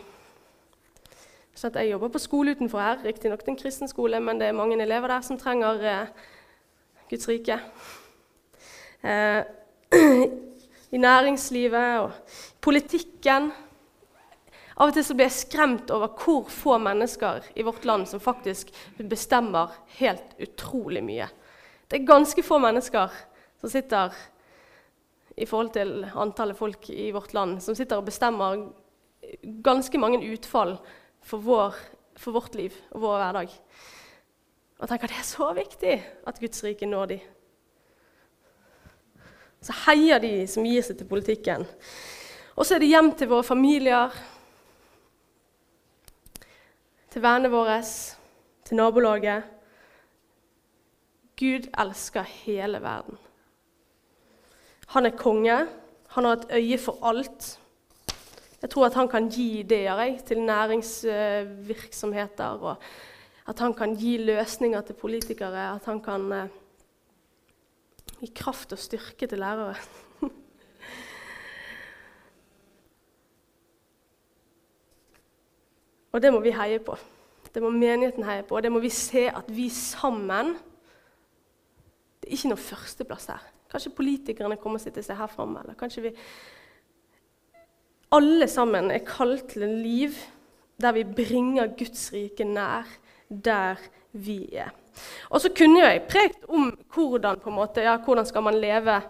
så 1.58 1.72
jeg 1.74 1.90
jobber 1.90 2.12
på 2.14 2.20
skole 2.22 2.54
utenfor 2.54 2.82
her, 2.82 3.00
riktignok 3.06 3.42
en 3.48 3.56
kristen 3.58 3.90
skole, 3.90 4.20
men 4.22 4.38
det 4.38 4.50
er 4.50 4.58
mange 4.58 4.78
elever 4.82 5.10
der 5.10 5.24
som 5.26 5.40
trenger 5.42 5.82
eh, 5.82 6.28
Guds 7.10 7.26
rike. 7.30 7.58
Eh, 9.02 9.44
I 10.96 10.98
næringslivet 10.98 12.00
og 12.00 12.12
politikken. 12.64 13.52
Av 14.78 14.92
og 14.92 14.94
til 14.94 15.04
så 15.04 15.16
blir 15.18 15.28
jeg 15.28 15.40
skremt 15.40 15.92
over 15.92 16.14
hvor 16.22 16.48
få 16.54 16.78
mennesker 16.80 17.50
i 17.58 17.66
vårt 17.66 17.86
land 17.86 18.06
som 18.08 18.22
faktisk 18.22 18.70
bestemmer 19.10 19.74
helt 19.98 20.36
utrolig 20.40 21.02
mye. 21.04 21.28
Det 21.90 22.00
er 22.00 22.08
ganske 22.08 22.44
få 22.44 22.60
mennesker 22.62 23.14
som 23.58 23.72
sitter 23.74 24.14
i 25.38 25.46
forhold 25.46 25.72
til 25.74 26.06
antallet 26.16 26.58
folk 26.58 26.90
i 26.90 27.10
vårt 27.12 27.34
land, 27.34 27.60
som 27.62 27.76
sitter 27.76 27.98
og 27.98 28.06
bestemmer 28.06 28.68
ganske 29.66 29.98
mange 29.98 30.22
utfall 30.32 30.78
for, 31.26 31.42
vår, 31.44 31.76
for 32.18 32.38
vårt 32.38 32.56
liv 32.56 32.76
og 32.92 33.02
vår 33.02 33.18
hverdag. 33.24 33.58
Og 34.78 34.90
tenker 34.90 35.10
at 35.10 35.16
det 35.16 35.22
er 35.24 35.28
så 35.28 35.50
viktig 35.58 35.96
at 36.30 36.40
Guds 36.42 36.64
rike 36.64 36.90
når 36.90 37.12
de. 37.12 37.20
Så 39.68 39.74
heier 39.84 40.16
de 40.24 40.48
som 40.48 40.64
gir 40.64 40.80
seg 40.86 40.96
til 40.96 41.10
politikken. 41.10 41.66
Og 42.56 42.66
så 42.66 42.76
er 42.76 42.80
det 42.80 42.94
hjem 42.94 43.12
til 43.20 43.28
våre 43.28 43.44
familier, 43.44 44.10
til 47.12 47.22
vennene 47.24 47.50
våre, 47.52 47.84
til 48.64 48.78
nabolaget. 48.80 49.44
Gud 51.38 51.68
elsker 51.84 52.24
hele 52.46 52.82
verden. 52.82 53.18
Han 54.96 55.06
er 55.06 55.20
konge. 55.20 55.68
Han 56.16 56.24
har 56.24 56.34
et 56.38 56.52
øye 56.62 56.78
for 56.80 56.96
alt. 57.06 57.60
Jeg 58.62 58.70
tror 58.72 58.86
at 58.88 58.96
han 58.96 59.08
kan 59.12 59.30
gi 59.30 59.60
ideer 59.60 60.20
til 60.26 60.42
næringsvirksomheter. 60.42 62.46
og 62.46 62.76
At 63.48 63.60
han 63.60 63.74
kan 63.74 63.96
gi 63.96 64.18
løsninger 64.18 64.82
til 64.82 64.94
politikere. 64.94 65.76
At 65.76 65.86
han 65.86 66.02
kan 66.02 66.32
uh, 66.32 66.48
gi 68.22 68.28
kraft 68.36 68.74
og 68.74 68.80
styrke 68.82 69.28
til 69.28 69.40
lærere. 69.40 69.76
og 76.14 76.22
det 76.22 76.34
må 76.34 76.40
vi 76.42 76.52
heie 76.56 76.80
på. 76.80 76.98
Det 77.54 77.62
må 77.64 77.70
menigheten 77.74 78.24
heie 78.28 78.44
på. 78.44 78.56
Og 78.58 78.64
det 78.64 78.72
må 78.72 78.80
vi 78.84 78.90
se 78.94 79.30
at 79.30 79.48
vi 79.50 79.70
sammen 79.70 80.58
Det 82.18 82.28
er 82.28 82.36
ikke 82.36 82.50
noe 82.52 82.60
førsteplass 82.60 83.26
her. 83.32 83.44
Kanskje 83.72 83.96
politikerne 83.96 84.58
kommer 84.60 84.80
og 84.80 84.84
sitter 84.84 85.04
seg 85.06 85.18
her 85.20 85.30
framme. 85.32 85.60
Eller 85.64 85.78
kanskje 85.80 86.02
vi 86.10 86.12
alle 88.12 88.48
sammen 88.48 88.92
er 88.92 89.04
kalt 89.06 89.50
til 89.52 89.64
en 89.68 89.78
liv 89.84 90.16
der 90.82 90.92
vi 90.96 91.04
bringer 91.04 91.68
Guds 91.78 92.14
rike 92.14 92.46
nær 92.46 92.88
der 93.30 93.76
vi 94.12 94.50
er. 94.56 94.70
Og 95.30 95.42
så 95.44 95.52
kunne 95.56 95.84
jeg 95.84 96.06
prekt 96.10 96.48
om 96.48 96.72
hvordan, 96.94 97.40
på 97.44 97.52
en 97.52 97.58
måte, 97.60 97.86
ja, 97.86 97.98
hvordan 98.04 98.26
skal 98.26 98.46
man 98.46 98.60
leve 98.62 99.02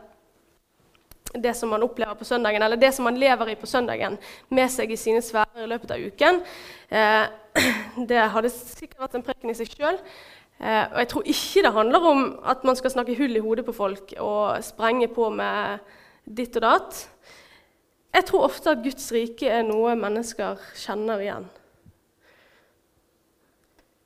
det 1.33 1.53
som 1.57 1.69
man 1.69 1.83
opplever 1.83 2.15
på 2.15 2.25
søndagen, 2.25 2.63
eller 2.63 2.79
det 2.79 2.93
som 2.95 3.05
man 3.05 3.17
lever 3.19 3.51
i 3.51 3.59
på 3.59 3.67
søndagen, 3.67 4.17
med 4.49 4.71
seg 4.71 4.91
i 4.91 4.99
sine 4.99 5.21
sfærer 5.21 5.65
i 5.65 5.69
løpet 5.69 5.91
av 5.91 5.99
uken. 6.01 6.41
Eh, 6.89 7.25
det 8.09 8.23
hadde 8.33 8.51
sikkert 8.53 9.01
vært 9.03 9.19
en 9.19 9.25
preken 9.27 9.51
i 9.51 9.57
seg 9.57 9.69
sjøl. 9.73 9.99
Eh, 10.57 10.85
og 10.87 10.97
jeg 11.03 11.11
tror 11.11 11.29
ikke 11.33 11.63
det 11.65 11.73
handler 11.75 12.09
om 12.13 12.23
at 12.47 12.63
man 12.65 12.79
skal 12.79 12.95
snakke 12.95 13.17
hull 13.19 13.35
i 13.37 13.43
hodet 13.43 13.65
på 13.67 13.75
folk 13.77 14.15
og 14.23 14.63
sprenge 14.65 15.09
på 15.13 15.29
med 15.29 15.83
ditt 16.25 16.55
og 16.57 16.65
datt. 16.65 17.03
Jeg 18.15 18.25
tror 18.25 18.47
ofte 18.47 18.73
at 18.73 18.81
Guds 18.81 19.11
rike 19.13 19.51
er 19.51 19.67
noe 19.67 19.93
mennesker 19.99 20.57
kjenner 20.79 21.21
igjen. 21.21 21.45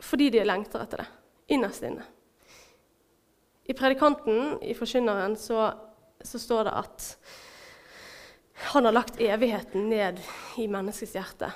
Fordi 0.01 0.31
de 0.33 0.43
lengter 0.43 0.83
etter 0.83 1.03
det, 1.03 1.09
innerst 1.47 1.83
inne. 1.83 2.03
I 3.63 3.73
predikanten, 3.77 4.57
i 4.63 4.73
forkynneren, 4.75 5.37
så, 5.39 5.71
så 6.21 6.39
står 6.39 6.67
det 6.67 6.73
at 6.81 7.07
han 8.71 8.85
har 8.85 8.93
lagt 8.93 9.21
evigheten 9.21 9.87
ned 9.89 10.19
i 10.61 10.67
menneskets 10.69 11.15
hjerte. 11.17 11.51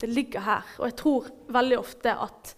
Det 0.00 0.08
ligger 0.08 0.44
her. 0.44 0.68
Og 0.78 0.86
jeg 0.88 0.96
tror 1.00 1.26
veldig 1.52 1.78
ofte 1.80 2.14
at 2.14 2.54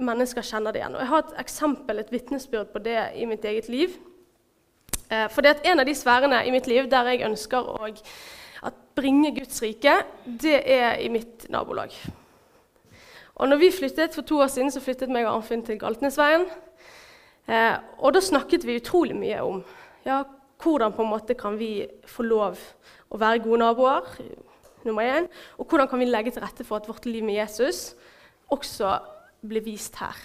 mennesker 0.00 0.46
kjenner 0.46 0.72
det 0.72 0.80
igjen. 0.80 0.94
Og 0.96 1.02
Jeg 1.02 1.10
har 1.10 1.24
et 1.24 1.40
eksempel, 1.42 1.98
et 1.98 2.12
vitnesbyrd 2.12 2.70
på 2.72 2.80
det 2.84 3.00
i 3.18 3.26
mitt 3.28 3.44
eget 3.44 3.68
liv. 3.68 3.98
Eh, 5.10 5.26
for 5.32 5.44
det 5.44 5.56
er 5.56 5.72
en 5.72 5.82
av 5.82 5.88
de 5.88 5.96
sfærene 5.96 6.40
i 6.46 6.54
mitt 6.54 6.70
liv 6.70 6.88
der 6.88 7.12
jeg 7.12 7.26
ønsker 7.28 7.68
å 7.74 7.90
bringe 8.98 9.30
Guds 9.36 9.60
rike, 9.62 9.92
det 10.24 10.58
er 10.66 10.98
i 11.02 11.10
mitt 11.12 11.46
nabolag. 11.52 11.94
Og 13.38 13.48
når 13.48 13.60
vi 13.60 13.70
flyttet 13.70 14.14
For 14.14 14.26
to 14.26 14.40
år 14.42 14.50
siden 14.50 14.70
så 14.74 14.82
flyttet 14.82 15.12
meg 15.12 15.26
og 15.26 15.36
Arnfinn 15.36 15.62
til 15.66 15.78
Galtnesveien. 15.78 16.46
Eh, 17.48 17.76
og 17.98 18.12
da 18.14 18.20
snakket 18.20 18.66
vi 18.66 18.80
utrolig 18.80 19.16
mye 19.16 19.38
om 19.40 19.62
ja, 20.04 20.22
hvordan 20.62 20.92
på 20.92 21.04
en 21.04 21.12
måte 21.12 21.36
kan 21.38 21.56
vi 21.58 21.86
få 22.06 22.26
lov 22.26 22.58
å 23.08 23.20
være 23.20 23.40
gode 23.44 23.60
naboer, 23.62 24.08
nummer 24.84 25.06
én, 25.06 25.28
og 25.58 25.66
hvordan 25.66 25.88
kan 25.88 26.00
vi 26.00 26.08
legge 26.08 26.32
til 26.34 26.44
rette 26.44 26.66
for 26.66 26.78
at 26.78 26.88
vårt 26.88 27.06
liv 27.06 27.24
med 27.24 27.38
Jesus 27.38 27.94
også 28.52 28.98
blir 29.48 29.64
vist 29.64 29.96
her. 30.00 30.16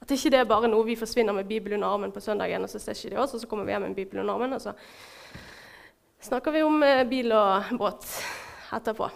At 0.00 0.10
ikke 0.12 0.30
det 0.34 0.40
er 0.42 0.48
bare 0.48 0.68
noe 0.68 0.84
vi 0.86 0.98
forsvinner 1.00 1.32
med 1.32 1.48
Bibelen 1.48 1.82
under 1.82 1.94
armen 1.96 2.12
på 2.12 2.20
søndagen, 2.20 2.62
og 2.62 2.70
så 2.70 2.78
ser 2.78 2.96
ikke 2.96 3.14
de 3.14 3.20
oss, 3.22 3.34
og 3.34 3.40
så 3.40 3.48
kommer 3.48 3.64
vi 3.64 3.72
hjem 3.72 3.86
med 3.88 3.94
Bibelen 3.96 4.22
under 4.22 4.34
armen, 4.34 4.52
og 4.52 4.60
så 4.60 4.74
snakker 6.24 6.52
vi 6.52 6.62
om 6.64 6.82
eh, 6.82 7.04
bil 7.08 7.32
og 7.32 7.72
båt 7.80 8.08
etterpå. 8.76 9.08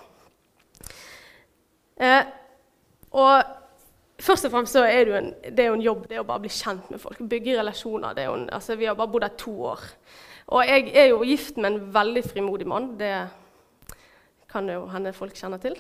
Eh, 2.01 2.23
og 3.11 3.57
Først 4.19 4.49
og 4.49 4.51
fremst 4.51 4.75
så 4.75 4.81
er 4.83 5.05
det, 5.07 5.13
jo 5.13 5.19
en, 5.21 5.29
det 5.55 5.63
er 5.63 5.69
jo 5.69 5.75
en 5.77 5.85
jobb 5.85 6.07
det 6.11 6.17
er 6.17 6.25
å 6.25 6.27
bare 6.27 6.43
bli 6.43 6.51
kjent 6.51 6.89
med 6.91 6.99
folk. 6.99 7.21
Bygge 7.31 7.53
relasjoner. 7.61 8.17
det 8.17 8.25
er 8.25 8.27
jo 8.27 8.39
en, 8.41 8.49
altså 8.51 8.75
Vi 8.75 8.89
har 8.89 8.97
bare 8.99 9.13
bodd 9.13 9.23
her 9.23 9.37
to 9.39 9.53
år. 9.71 9.85
Og 10.57 10.65
jeg 10.67 10.89
er 10.91 11.07
jo 11.13 11.21
gift 11.23 11.61
med 11.61 11.71
en 11.71 11.93
veldig 11.95 12.25
frimodig 12.27 12.67
mann. 12.67 12.89
Det 12.99 13.13
kan 14.51 14.67
jo 14.73 14.89
hende 14.91 15.15
folk 15.15 15.39
kjenner 15.39 15.63
til. 15.63 15.79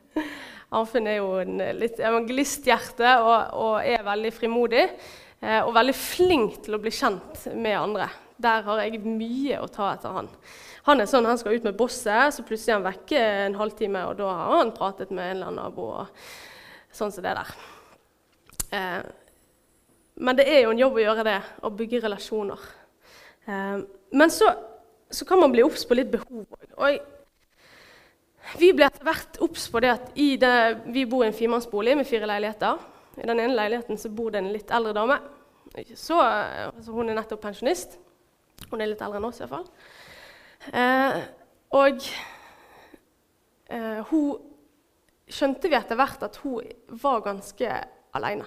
Arnfinn 0.74 1.06
er 1.10 1.20
jo 1.20 1.36
en 1.44 1.62
litt 1.78 2.02
evangelisthjerte 2.02 3.14
og, 3.22 3.54
og 3.60 3.86
er 3.86 4.02
veldig 4.08 4.34
frimodig. 4.34 4.84
Eh, 5.40 5.60
og 5.62 5.70
veldig 5.76 5.94
flink 5.96 6.60
til 6.66 6.74
å 6.74 6.82
bli 6.82 6.90
kjent 6.94 7.46
med 7.54 7.78
andre. 7.78 8.10
Der 8.40 8.66
har 8.66 8.82
jeg 8.82 9.04
mye 9.04 9.62
å 9.62 9.70
ta 9.70 9.92
etter 9.94 10.18
han. 10.18 10.34
Han 10.88 11.02
er 11.02 11.08
sånn, 11.10 11.28
han 11.28 11.38
skal 11.38 11.54
ut 11.54 11.66
med 11.68 11.78
bosset, 11.78 12.34
så 12.34 12.42
plutselig 12.42 12.72
er 12.72 12.80
han 12.80 12.86
vekke 12.88 13.26
en 13.46 13.58
halvtime, 13.60 14.08
og 14.08 14.16
da 14.18 14.30
har 14.32 14.62
han 14.62 14.72
pratet 14.74 15.12
med 15.12 15.26
en 15.26 15.36
eller 15.36 15.52
annen 15.52 15.68
nabo. 15.68 15.90
og 16.00 16.49
sånn 16.92 17.12
som 17.14 17.24
det 17.24 17.36
der. 17.38 17.52
Eh, 18.70 19.00
men 20.20 20.36
det 20.36 20.46
er 20.50 20.64
jo 20.64 20.74
en 20.74 20.82
jobb 20.82 20.98
å 20.98 21.04
gjøre 21.04 21.24
det, 21.26 21.38
å 21.64 21.70
bygge 21.74 22.02
relasjoner. 22.04 22.66
Eh, 23.46 23.78
men 24.20 24.34
så, 24.34 24.50
så, 25.10 25.24
kan 25.28 25.40
man 25.40 25.52
bli 25.54 25.64
obs 25.64 25.86
på 25.86 25.96
litt 25.96 26.10
behov 26.12 26.44
òg. 26.76 27.00
Vi 28.58 28.72
ble 28.74 28.88
etter 28.88 29.06
hvert 29.06 29.38
obs 29.44 29.68
på 29.70 29.82
det 29.84 29.90
at 29.92 30.06
det, 30.14 30.54
vi 30.90 31.06
bor 31.06 31.22
i 31.24 31.28
en 31.28 31.36
firemannsbolig 31.36 31.96
med 31.98 32.08
fire 32.08 32.28
leiligheter. 32.28 32.80
I 33.20 33.26
den 33.28 33.42
ene 33.42 33.54
leiligheten 33.54 33.98
så 34.00 34.10
bor 34.10 34.32
det 34.32 34.40
en 34.40 34.52
litt 34.52 34.70
eldre 34.74 34.94
dame. 34.96 35.18
Så, 35.94 36.16
altså 36.18 36.94
hun 36.96 37.10
er 37.10 37.18
nettopp 37.18 37.42
pensjonist. 37.44 37.98
Hun 38.70 38.80
er 38.80 38.90
litt 38.90 39.02
eldre 39.04 39.20
enn 39.20 39.28
oss 39.28 39.40
iallfall. 39.40 39.66
Eh, 40.76 41.20
og 41.78 42.02
eh, 43.70 44.00
hun 44.10 44.49
skjønte 45.30 45.70
vi 45.70 45.78
etter 45.78 45.98
hvert 45.98 46.22
at 46.26 46.38
hun 46.44 46.66
var 47.02 47.22
ganske 47.24 47.74
aleine. 48.16 48.46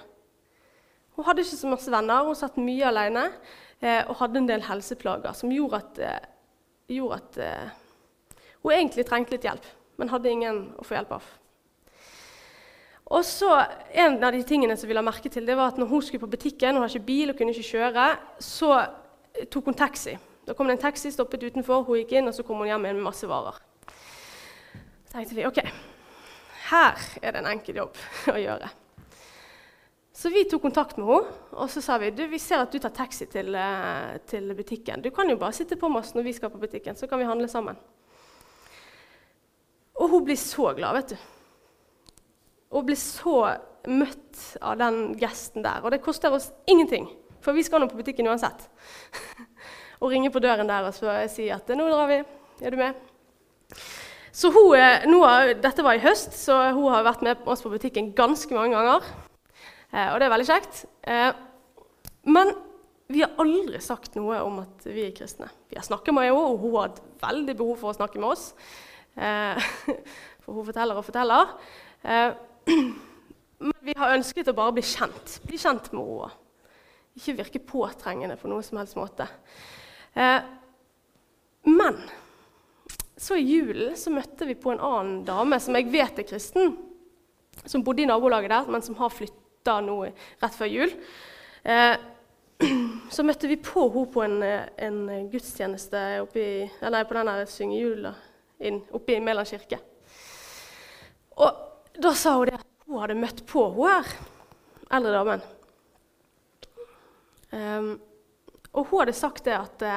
Hun 1.13 1.28
hadde 1.28 1.43
ikke 1.46 1.60
så 1.60 1.69
masse 1.69 1.91
venner, 1.93 2.26
hun 2.26 2.38
satt 2.38 2.58
mye 2.58 2.88
alene 2.89 3.28
eh, 3.84 4.02
og 4.08 4.17
hadde 4.24 4.41
en 4.41 4.50
del 4.50 4.65
helseplager 4.65 5.36
som 5.38 5.54
gjorde 5.54 5.80
at, 5.84 6.02
eh, 6.02 6.26
gjorde 6.98 7.19
at 7.22 7.39
eh, 7.46 8.41
hun 8.63 8.74
egentlig 8.74 9.06
trengte 9.06 9.36
litt 9.36 9.46
hjelp, 9.46 9.69
men 10.02 10.10
hadde 10.10 10.32
ingen 10.32 10.62
å 10.80 10.86
få 10.88 10.98
hjelp 10.98 11.15
av. 11.19 11.32
Og 13.13 13.22
så, 13.28 13.52
En 13.93 14.15
av 14.24 14.32
de 14.34 14.41
tingene 14.48 14.78
som 14.80 14.89
vi 14.89 14.96
la 14.96 15.04
merke 15.06 15.30
til, 15.30 15.46
det 15.46 15.58
var 15.60 15.74
at 15.74 15.78
når 15.78 15.91
hun 15.91 16.02
skulle 16.02 16.24
på 16.24 16.32
butikken, 16.32 16.74
hun 16.74 16.82
hadde 16.82 16.96
ikke 16.96 17.12
bil 17.12 17.30
og 17.30 17.38
kunne 17.38 17.54
ikke 17.54 17.78
kjøre, 17.78 18.06
så 18.41 18.72
tok 19.54 19.69
hun 19.69 19.78
taxi. 19.78 20.15
Da 20.48 20.56
kom 20.58 20.67
det 20.67 20.80
en 20.80 20.86
taxi, 20.88 21.12
stoppet 21.13 21.43
utenfor, 21.46 21.86
hun 21.86 22.02
gikk 22.02 22.17
inn, 22.17 22.28
og 22.28 22.34
så 22.34 22.43
kom 22.48 22.63
hun 22.63 22.72
hjem 22.72 22.88
med 22.88 23.04
masse 23.04 23.28
varer. 23.30 23.60
Så 25.06 25.13
tenkte 25.13 25.38
vi 25.38 25.46
ok, 25.46 25.62
her 26.74 27.04
er 27.22 27.34
det 27.34 27.44
en 27.44 27.52
enkel 27.54 27.84
jobb 27.84 28.00
å 28.34 28.40
gjøre. 28.40 28.70
Så 30.14 30.30
vi 30.30 30.44
tok 30.46 30.62
kontakt 30.62 30.98
med 31.00 31.10
henne 31.10 31.58
og 31.58 31.70
så 31.74 31.82
sa 31.82 31.98
vi, 32.02 32.12
du, 32.14 32.24
vi 32.30 32.40
ser 32.42 32.62
at 32.62 32.74
du 32.74 32.78
tar 32.82 32.94
taxi 32.94 33.26
til, 33.30 33.54
eh, 33.58 34.20
til, 34.30 34.54
butikken. 34.58 35.02
Du 35.02 35.10
kan 35.14 35.30
jo 35.30 35.40
bare 35.42 35.56
sitte 35.58 35.78
på 35.80 35.90
med 35.90 36.04
oss 36.04 36.14
når 36.14 36.28
vi 36.28 36.36
skal 36.38 36.52
på 36.54 36.62
butikken, 36.62 36.98
så 36.98 37.10
kan 37.10 37.22
vi 37.22 37.28
handle 37.30 37.50
sammen. 37.50 37.78
Og 39.98 40.10
hun 40.10 40.26
blir 40.26 40.38
så 40.40 40.72
glad, 40.78 40.98
vet 40.98 41.14
du. 41.14 42.22
Hun 42.74 42.86
blir 42.88 42.98
så 42.98 43.36
møtt 43.90 44.46
av 44.62 44.78
den 44.82 45.18
gesten 45.22 45.66
der. 45.66 45.82
Og 45.84 45.94
det 45.94 46.02
koster 46.06 46.34
oss 46.34 46.52
ingenting, 46.70 47.10
for 47.42 47.58
vi 47.58 47.66
skal 47.66 47.82
nå 47.82 47.90
på 47.92 48.00
butikken 48.00 48.30
uansett. 48.30 48.70
og 50.02 50.14
ringer 50.14 50.34
på 50.34 50.42
døren 50.44 50.70
der 50.70 50.90
og 50.90 50.98
si 51.32 51.50
at 51.54 51.70
'nå 51.70 51.90
drar 51.90 52.10
vi', 52.10 52.24
er 52.62 52.70
du 52.70 52.78
med? 52.78 52.94
Så 54.34 54.50
hun, 54.50 54.74
nå, 55.12 55.19
Dette 55.62 55.84
var 55.86 55.93
i 55.93 56.02
høst, 56.02 56.34
så 56.34 56.56
hun 56.74 56.89
har 56.89 57.06
vært 57.06 57.22
med 57.26 57.46
oss 57.46 57.62
på 57.62 57.69
butikken 57.69 58.10
ganske 58.17 58.56
mange 58.58 58.74
ganger. 58.74 59.06
Eh, 59.93 60.08
og 60.10 60.17
det 60.17 60.26
er 60.26 60.34
veldig 60.34 60.48
kjekt. 60.48 60.80
Eh, 61.06 61.30
men 62.34 62.50
vi 63.13 63.22
har 63.22 63.38
aldri 63.43 63.78
sagt 63.84 64.17
noe 64.17 64.39
om 64.41 64.63
at 64.63 64.88
vi 64.89 65.06
er 65.06 65.13
kristne. 65.13 65.52
Vi 65.69 65.78
har 65.78 65.86
snakket 65.86 66.17
med 66.17 66.26
henne, 66.26 66.39
og 66.39 66.63
hun 66.63 66.74
har 66.80 66.88
hatt 66.88 67.04
veldig 67.22 67.56
behov 67.60 67.78
for 67.84 67.91
å 67.91 67.98
snakke 68.00 68.17
med 68.17 68.32
oss. 68.32 68.48
Eh, 69.13 69.69
for 70.41 70.58
hun 70.58 70.65
forteller 70.72 70.98
og 70.98 71.06
forteller. 71.06 71.54
Men 73.63 73.78
vi 73.86 73.96
har 74.00 74.15
ønsket 74.15 74.50
å 74.50 74.58
bare 74.58 74.74
bli 74.80 74.86
kjent. 74.88 75.38
Bli 75.46 75.62
kjent 75.62 75.91
med 75.93 76.10
henne. 76.10 76.32
Ikke 77.22 77.38
virke 77.38 77.62
påtrengende 77.62 78.39
på 78.41 78.50
noen 78.50 78.65
som 78.65 78.82
helst 78.82 78.98
måte. 78.98 79.28
Men 81.69 82.00
så 83.24 83.38
i 83.40 83.46
julen 83.48 83.94
så 83.96 84.12
møtte 84.12 84.48
vi 84.50 84.56
på 84.60 84.74
en 84.74 84.82
annen 84.84 85.22
dame 85.28 85.60
som 85.64 85.78
jeg 85.78 85.88
vet 85.94 86.18
er 86.20 86.28
kristen, 86.28 86.74
som 87.64 87.84
bodde 87.86 88.04
i 88.04 88.08
nabolaget 88.10 88.52
der, 88.52 88.72
men 88.74 88.84
som 88.84 88.98
har 89.00 89.14
flytta 89.14 89.78
nå 89.86 89.96
rett 90.10 90.58
før 90.58 90.72
jul. 90.72 90.92
Eh, 91.64 91.94
så 93.16 93.24
møtte 93.24 93.48
vi 93.48 93.56
på 93.64 93.88
henne 93.94 94.10
på 94.12 94.26
en, 94.26 94.38
en 95.08 95.30
gudstjeneste 95.32 96.04
oppi, 96.26 96.46
nei, 96.68 97.04
på 97.08 97.18
den 97.20 97.32
syngejula 97.48 98.14
oppe 98.96 99.16
i 99.16 99.24
Mæland 99.24 99.50
kirke. 99.50 99.80
Og 101.40 101.96
da 102.00 102.14
sa 102.16 102.36
hun 102.38 102.48
det 102.48 102.60
at 102.60 102.68
hun 102.88 103.02
hadde 103.02 103.20
møtt 103.20 103.44
på 103.50 103.66
hun 103.76 103.90
her 103.90 104.12
eldre 104.94 105.16
damen. 105.16 105.46
Um, 107.54 107.90
og 108.74 108.88
hun 108.90 109.04
hadde 109.04 109.16
sagt 109.18 109.46
det 109.46 109.56
at 109.58 109.88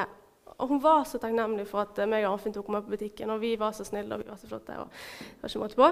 uh, 0.58 0.68
hun 0.68 0.82
var 0.82 1.04
så 1.04 1.20
takknemlig 1.22 1.66
for 1.68 1.84
at 1.84 1.98
uh, 1.98 2.08
meg 2.08 2.24
og 2.26 2.36
Arnfinn 2.36 2.54
tok 2.54 2.70
meg 2.72 2.86
på 2.86 2.94
butikken, 2.94 3.32
og 3.32 3.42
vi 3.42 3.54
var 3.60 3.74
så 3.76 3.84
snille 3.86 4.14
og 4.14 4.24
vi 4.24 4.30
var 4.30 4.40
så 4.40 4.50
flotte. 4.50 4.78
Og, 4.82 5.02
var 5.42 5.52
ikke 5.52 5.64
måte 5.64 5.80
på. 5.80 5.90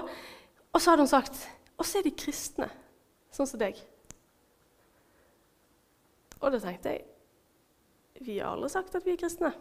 og 0.73 0.81
så 0.81 0.91
hadde 0.91 1.05
hun 1.05 1.11
sagt 1.11 1.43
Og 1.77 1.85
så 1.85 1.99
er 1.99 2.05
de 2.05 2.15
kristne, 2.15 2.69
sånn 3.35 3.49
som 3.49 3.59
deg. 3.59 3.81
Og 6.39 6.51
da 6.51 6.59
tenkte 6.61 6.93
jeg 6.93 8.25
Vi 8.25 8.39
har 8.39 8.53
aldri 8.53 8.69
sagt 8.71 8.95
at 8.95 9.05
vi 9.05 9.11
er 9.11 9.19
kristne. 9.19 9.51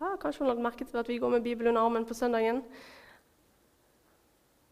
Ja, 0.00 0.16
kanskje 0.20 0.42
hun 0.42 0.50
hadde 0.50 0.64
merket 0.64 0.94
at 0.94 1.08
vi 1.08 1.18
går 1.18 1.30
med 1.30 1.44
Bibelen 1.44 1.76
under 1.76 1.86
armen 1.86 2.04
på 2.04 2.14
søndagen. 2.14 2.64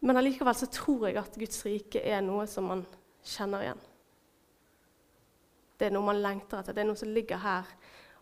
Men 0.05 0.17
allikevel 0.19 0.55
så 0.55 0.67
tror 0.69 1.07
jeg 1.07 1.17
at 1.17 1.37
Guds 1.39 1.63
rike 1.65 2.01
er 2.03 2.21
noe 2.21 2.43
som 2.49 2.67
man 2.69 2.83
kjenner 3.25 3.63
igjen. 3.63 3.79
Det 5.79 5.87
er 5.87 5.95
noe 5.95 6.05
man 6.05 6.21
lengter 6.21 6.61
etter. 6.61 6.75
Det 6.75 6.83
er 6.83 6.89
noe 6.91 6.99
som 6.99 7.09
ligger 7.15 7.41
her. 7.41 7.71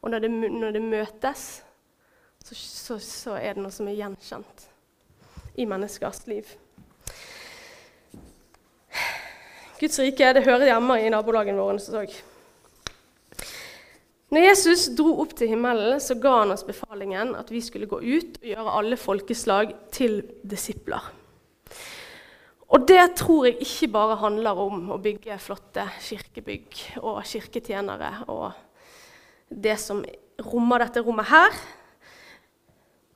Og 0.04 0.12
når 0.12 0.26
det, 0.26 0.32
når 0.32 0.76
det 0.76 0.82
møtes, 0.84 1.46
så, 2.44 2.56
så, 2.56 3.00
så, 3.00 3.38
er 3.40 3.56
det 3.56 3.64
noe 3.64 3.72
som 3.72 3.88
er 3.88 3.96
gjenkjent 3.96 4.68
i 5.56 5.66
menneskers 5.70 6.26
liv. 6.28 6.50
Guds 9.80 10.00
rike 10.04 10.34
det 10.36 10.44
hører 10.44 10.74
hjemme 10.74 11.00
i 11.00 11.12
nabolagene 11.12 11.60
våre. 11.60 11.80
Så. 11.80 12.04
Når 14.34 14.48
Jesus 14.48 14.90
dro 14.98 15.16
opp 15.24 15.36
til 15.40 15.54
himmelen, 15.54 16.02
så 16.04 16.18
ga 16.20 16.40
han 16.42 16.52
oss 16.56 16.66
befalingen 16.68 17.36
at 17.40 17.52
vi 17.54 17.64
skulle 17.64 17.88
gå 17.88 18.02
ut 18.02 18.40
og 18.42 18.48
gjøre 18.50 18.78
alle 18.80 19.00
folkeslag 19.00 19.72
til 19.94 20.20
disipler. 20.44 21.12
Og 22.74 22.88
det 22.90 23.04
tror 23.20 23.48
jeg 23.48 23.62
ikke 23.62 23.92
bare 23.94 24.20
handler 24.20 24.60
om 24.60 24.88
å 24.92 25.00
bygge 25.00 25.38
flotte 25.40 25.86
kirkebygg 26.02 26.80
og 27.06 27.22
kirketjenere 27.30 28.12
og 28.34 28.50
det 29.64 29.78
som 29.82 30.04
rommer 30.44 30.84
dette 30.84 31.04
rommet 31.04 31.30
her. 31.30 31.58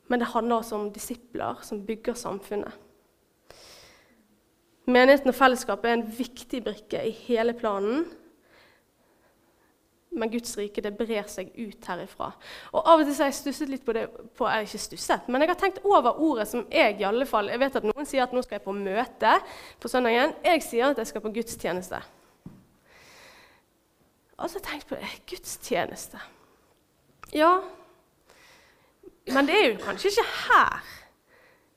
Men 0.08 0.22
det 0.22 0.32
handler 0.32 0.62
også 0.62 0.78
om 0.78 0.92
disipler 0.94 1.64
som 1.68 1.84
bygger 1.86 2.16
samfunnet. 2.16 2.72
Menigheten 4.88 5.34
og 5.34 5.36
fellesskapet 5.36 5.90
er 5.90 5.98
en 5.98 6.08
viktig 6.18 6.62
brikke 6.64 7.02
i 7.10 7.12
hele 7.26 7.58
planen 7.58 8.06
men 10.18 10.32
Guds 10.32 10.58
rike 10.58 10.82
det 10.84 10.94
brer 10.98 11.28
seg 11.30 11.52
ut 11.56 11.90
herifra. 11.90 12.32
Og 12.74 12.82
Av 12.82 13.02
og 13.02 13.06
til 13.06 13.18
har 13.20 13.30
jeg 13.30 13.40
stusset 13.40 13.72
litt 13.72 13.86
på 13.86 13.96
det 13.96 14.08
på, 14.10 14.48
jeg 14.50 14.68
ikke 14.70 14.84
stusset, 14.88 15.30
men 15.30 15.44
jeg 15.44 15.52
har 15.54 15.60
tenkt 15.62 15.82
over 15.86 16.22
ordet 16.24 16.48
som 16.50 16.66
jeg 16.74 16.98
i 17.00 17.08
alle 17.08 17.28
fall, 17.30 17.52
Jeg 17.52 17.60
vet 17.62 17.76
at 17.80 17.88
noen 17.88 18.06
sier 18.10 18.26
at 18.26 18.34
nå 18.34 18.42
skal 18.44 18.58
jeg 18.58 18.66
på 18.66 18.76
møte 18.76 19.34
på 19.80 19.92
søndagen. 19.92 20.34
Jeg 20.44 20.64
sier 20.66 20.92
at 20.92 20.98
jeg 20.98 21.08
skal 21.08 21.22
på 21.22 21.34
gudstjeneste. 21.38 22.02
Og 24.38 24.50
så 24.50 24.60
tenkte 24.62 24.96
jeg 24.96 25.02
på 25.02 25.02
det. 25.02 25.24
Gudstjeneste. 25.30 26.20
Ja, 27.34 27.60
men 29.34 29.48
det 29.48 29.56
er 29.56 29.66
jo 29.68 29.80
kanskje 29.84 30.10
ikke 30.14 30.24
her 30.48 30.94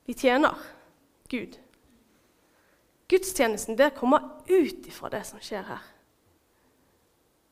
vi 0.07 0.13
tjener 0.13 0.55
Gud. 1.29 1.57
Gudstjenesten 3.11 3.77
det 3.77 3.93
kommer 3.95 4.29
ut 4.47 4.87
ifra 4.87 5.09
det 5.11 5.23
som 5.27 5.41
skjer 5.43 5.65
her. 5.67 5.83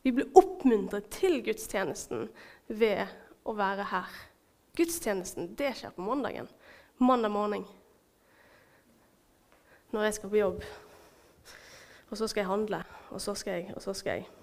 Vi 0.01 0.13
blir 0.15 0.31
oppmuntret 0.39 1.09
til 1.11 1.41
gudstjenesten 1.43 2.29
ved 2.67 3.11
å 3.43 3.55
være 3.59 3.89
her. 3.91 4.15
Gudstjenesten 4.79 5.51
det 5.59 5.73
skjer 5.75 5.91
på 5.95 6.05
mandagen. 6.07 6.47
Mandag 6.97 7.35
morgen. 7.35 7.67
Når 9.91 10.07
jeg 10.07 10.19
skal 10.19 10.31
på 10.31 10.39
jobb. 10.39 10.63
Og 12.09 12.17
så 12.17 12.27
skal 12.27 12.41
jeg 12.41 12.49
handle, 12.49 12.83
og 13.11 13.21
så 13.21 13.35
skal 13.35 13.59
jeg, 13.59 13.73
og 13.75 13.83
så 13.83 13.93
skal 13.93 14.21
jeg. 14.21 14.38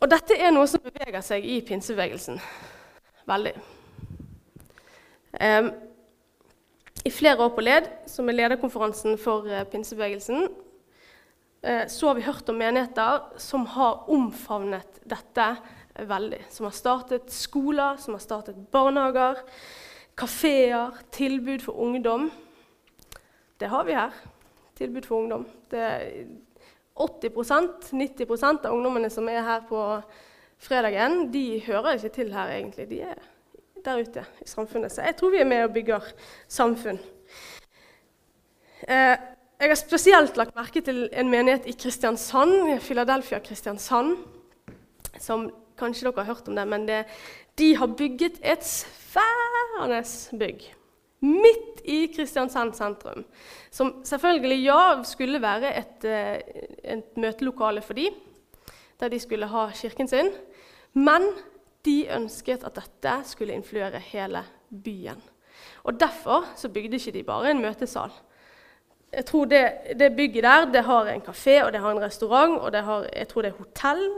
Og 0.00 0.08
dette 0.08 0.32
er 0.40 0.48
noe 0.54 0.64
som 0.70 0.80
beveger 0.80 1.20
seg 1.20 1.44
i 1.44 1.58
pinsebevegelsen. 1.60 2.38
Veldig. 3.28 3.52
Um, 5.36 5.68
I 7.04 7.12
flere 7.12 7.44
år 7.44 7.52
på 7.52 7.64
led, 7.64 7.90
som 8.08 8.28
er 8.28 8.38
lederkonferansen 8.38 9.18
for 9.20 9.44
uh, 9.44 9.60
pinsebevegelsen, 9.68 10.48
uh, 10.48 11.84
så 11.84 12.08
har 12.08 12.16
vi 12.16 12.24
hørt 12.24 12.48
om 12.48 12.56
menigheter 12.56 13.28
som 13.44 13.68
har 13.74 14.08
omfavnet 14.08 15.02
dette 15.04 15.50
veldig. 16.08 16.46
Som 16.48 16.70
har 16.70 16.76
startet 16.80 17.28
skoler, 17.36 18.00
som 18.00 18.16
har 18.16 18.24
startet 18.24 18.66
barnehager, 18.72 19.44
kafeer, 20.16 20.96
tilbud 21.12 21.60
for 21.68 21.76
ungdom. 21.76 22.30
Det 23.60 23.68
har 23.68 23.84
vi 23.84 24.00
her. 24.00 24.16
Tilbud 24.80 25.04
for 25.04 25.20
ungdom. 25.26 25.44
Det 25.68 25.84
80% 27.00 27.92
90% 27.96 28.66
av 28.68 28.74
ungdommene 28.76 29.10
som 29.12 29.28
er 29.28 29.42
her 29.46 29.64
på 29.68 29.82
fredagen, 30.60 31.30
de 31.32 31.62
hører 31.64 31.96
ikke 31.96 32.14
til 32.14 32.32
her 32.34 32.52
egentlig. 32.52 32.88
De 32.90 33.00
er 33.08 33.20
der 33.84 34.02
ute 34.02 34.24
i 34.44 34.48
samfunnet. 34.48 34.92
Så 34.92 35.02
jeg 35.06 35.16
tror 35.16 35.32
vi 35.32 35.40
er 35.40 35.48
med 35.48 35.64
og 35.64 35.74
bygger 35.74 36.10
samfunn. 36.48 37.00
Eh, 38.88 39.16
jeg 39.60 39.68
har 39.68 39.76
spesielt 39.76 40.36
lagt 40.40 40.56
merke 40.56 40.80
til 40.80 41.08
en 41.12 41.28
menighet 41.28 41.66
i 41.68 41.76
Kristiansand, 41.76 42.80
Philadelphia 42.80 43.38
Kristiansand, 43.44 44.16
som 45.20 45.50
kanskje 45.80 46.08
dere 46.08 46.24
har 46.24 46.34
hørt 46.34 46.48
om 46.48 46.56
det, 46.56 46.66
men 46.68 46.86
det, 46.88 47.04
de 47.58 47.74
har 47.76 47.92
bygget 47.96 48.40
et 48.40 48.64
sværende 48.64 50.04
bygg 50.40 50.68
midt 51.20 51.82
i 51.84 52.06
Kristiansand 52.14 52.74
sentrum. 52.76 53.24
Som 53.70 54.00
selvfølgelig 54.04 54.64
ja, 54.64 55.02
skulle 55.04 55.42
være 55.42 55.72
et, 55.78 56.04
eh, 56.04 56.40
et 56.96 57.16
møtelokale 57.16 57.82
for 57.82 57.98
dem, 57.98 58.14
der 59.00 59.08
de 59.08 59.20
skulle 59.20 59.46
ha 59.46 59.68
kirken 59.74 60.08
sin. 60.08 60.32
Men 60.92 61.28
de 61.84 62.06
ønsket 62.16 62.64
at 62.64 62.76
dette 62.76 63.14
skulle 63.24 63.54
influere 63.54 63.98
hele 63.98 64.44
byen. 64.84 65.22
Og 65.84 66.00
Derfor 66.00 66.44
så 66.56 66.68
bygde 66.68 66.96
ikke 66.96 67.12
de 67.12 67.22
bare 67.22 67.50
en 67.50 67.62
møtesal. 67.62 68.10
Jeg 69.12 69.24
tror 69.26 69.44
Det, 69.44 69.70
det 69.98 70.16
bygget 70.16 70.44
der 70.44 70.64
det 70.72 70.84
har 70.84 71.06
en 71.06 71.22
kafé 71.22 71.64
og 71.64 71.72
det 71.72 71.80
har 71.80 71.90
en 71.90 72.02
restaurant, 72.02 72.58
og 72.58 72.84
har, 72.84 73.06
jeg 73.16 73.28
tror 73.28 73.42
det 73.42 73.48
er 73.48 73.58
hotell, 73.58 74.10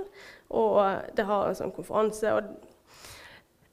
og 0.51 1.03
det 1.17 1.25
har 1.25 1.49
en 1.49 1.55
sånn 1.55 1.73
konferanse. 1.73 2.33
Og, 2.33 2.43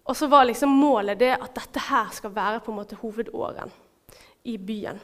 og 0.09 0.17
så 0.17 0.27
var 0.27 0.47
liksom 0.49 0.71
målet 0.73 1.19
det 1.21 1.35
at 1.35 1.53
dette 1.53 1.81
her 1.85 2.07
skal 2.17 2.33
være 2.33 2.61
på 2.65 2.71
en 2.71 2.79
måte 2.79 2.97
hovedåren 2.97 3.69
i 4.49 4.55
byen. 4.57 4.97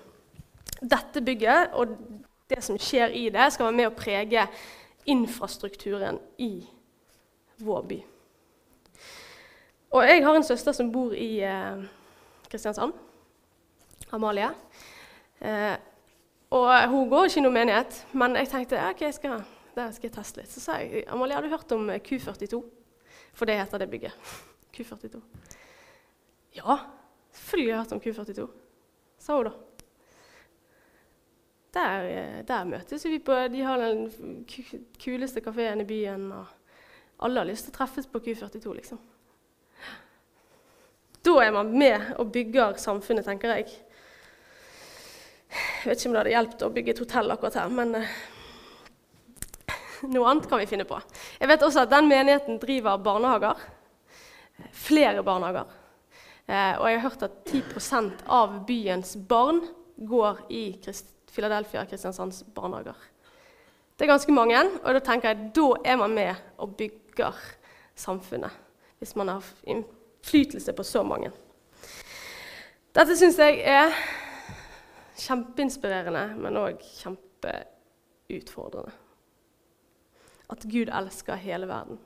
Dette 0.81 1.21
bygget 1.21 1.75
og 1.77 1.93
det 2.49 2.61
som 2.65 2.79
skjer 2.81 3.13
i 3.13 3.27
det, 3.33 3.51
skal 3.53 3.67
være 3.67 3.77
med 3.77 3.89
å 3.91 3.93
prege 3.93 4.47
infrastrukturen 5.09 6.17
i 6.41 6.65
vår 7.61 7.83
by. 7.91 7.99
Og 9.95 10.07
jeg 10.09 10.23
har 10.25 10.37
en 10.39 10.47
søster 10.47 10.73
som 10.75 10.89
bor 10.91 11.13
i 11.13 11.37
eh, 11.45 11.85
Kristiansand. 12.49 12.97
Amalie. 14.13 14.49
Eh, 15.39 15.75
og 16.55 16.71
hun 16.89 17.13
går 17.13 17.29
ikke 17.29 17.41
i 17.41 17.45
noen 17.45 17.57
menighet, 17.59 18.01
men 18.17 18.37
jeg 18.41 18.49
tenkte 18.51 18.81
ok, 18.89 19.05
jeg 19.05 19.19
skal, 19.19 19.45
der 19.77 19.93
skal 19.93 20.09
jeg 20.09 20.17
teste 20.17 20.41
litt. 20.41 20.51
Så 20.51 20.65
sa 20.65 20.81
jeg 20.81 21.05
Amalie, 21.13 21.37
har 21.37 21.45
du 21.45 21.53
hørt 21.53 21.77
om 21.77 21.93
Q42? 21.93 22.61
For 23.35 23.45
det 23.45 23.61
heter 23.61 23.85
det 23.85 23.91
bygget. 23.93 24.53
Q42. 24.75 25.21
Ja, 26.55 26.77
selvfølgelig 27.31 27.73
har 27.73 27.77
jeg 27.77 27.85
hørt 27.85 27.95
om 27.95 28.03
Q42, 28.03 28.47
sa 29.19 29.39
hun 29.39 29.49
da. 29.49 29.55
Der, 31.75 32.05
eh, 32.07 32.43
der 32.47 32.63
møtes 32.63 33.03
vi 33.05 33.19
på 33.19 33.35
De 33.51 33.61
har 33.67 33.81
den 33.81 34.45
kuleste 35.03 35.41
kafeen 35.41 35.81
i 35.81 35.87
byen. 35.89 36.31
og 36.31 36.45
alle 37.19 37.39
har 37.39 37.47
lyst 37.47 37.67
til 37.67 37.73
å 37.73 37.77
treffes 37.77 38.07
på 38.11 38.19
Q42, 38.19 38.73
liksom. 38.75 38.99
Da 41.25 41.35
er 41.41 41.51
man 41.55 41.71
med 41.77 42.13
og 42.19 42.31
bygger 42.31 42.75
samfunnet, 42.77 43.25
tenker 43.25 43.55
jeg. 43.55 43.71
Jeg 45.49 45.89
vet 45.89 45.99
ikke 45.99 46.09
om 46.09 46.15
det 46.15 46.21
hadde 46.21 46.33
hjulpet 46.33 46.65
å 46.65 46.71
bygge 46.75 46.91
et 46.91 47.01
hotell 47.01 47.31
akkurat 47.31 47.57
her, 47.61 47.71
men 47.71 47.95
uh, 47.95 48.11
noe 50.11 50.27
annet 50.29 50.49
kan 50.51 50.59
vi 50.59 50.67
finne 50.69 50.87
på. 50.89 50.99
Jeg 51.39 51.49
vet 51.49 51.63
også 51.65 51.85
at 51.85 51.93
den 51.93 52.09
menigheten 52.11 52.59
driver 52.61 52.99
barnehager. 53.01 53.63
Flere 54.71 55.23
barnehager. 55.23 55.65
Uh, 56.45 56.75
og 56.81 56.85
jeg 56.89 56.99
har 56.99 57.09
hørt 57.09 57.25
at 57.25 57.37
10% 57.49 58.25
av 58.29 58.59
byens 58.67 59.15
barn 59.27 59.63
går 59.97 60.45
i 60.53 60.63
Christ 60.83 61.15
Philadelphia 61.35 61.85
Kristiansands 61.85 62.43
barnehager. 62.55 62.95
Det 63.95 64.05
er 64.05 64.11
ganske 64.11 64.31
mange, 64.31 64.59
og 64.83 64.93
da 64.93 64.99
tenker 64.99 65.31
jeg 65.31 65.51
da 65.55 65.67
er 65.87 65.97
man 65.99 66.13
med 66.15 66.35
og 66.57 66.75
bygger 66.75 67.35
samfunnet. 67.95 68.51
Hvis 68.99 69.15
man 69.15 69.27
har 69.27 69.43
innflytelse 69.63 70.73
på 70.73 70.83
så 70.83 71.03
mange. 71.03 71.31
Dette 72.95 73.15
syns 73.17 73.39
jeg 73.39 73.59
er 73.67 73.91
kjempeinspirerende, 75.19 76.27
men 76.39 76.59
òg 76.59 76.83
kjempeutfordrende. 77.01 78.93
At 80.51 80.67
Gud 80.71 80.91
elsker 80.91 81.39
hele 81.41 81.67
verden. 81.67 81.99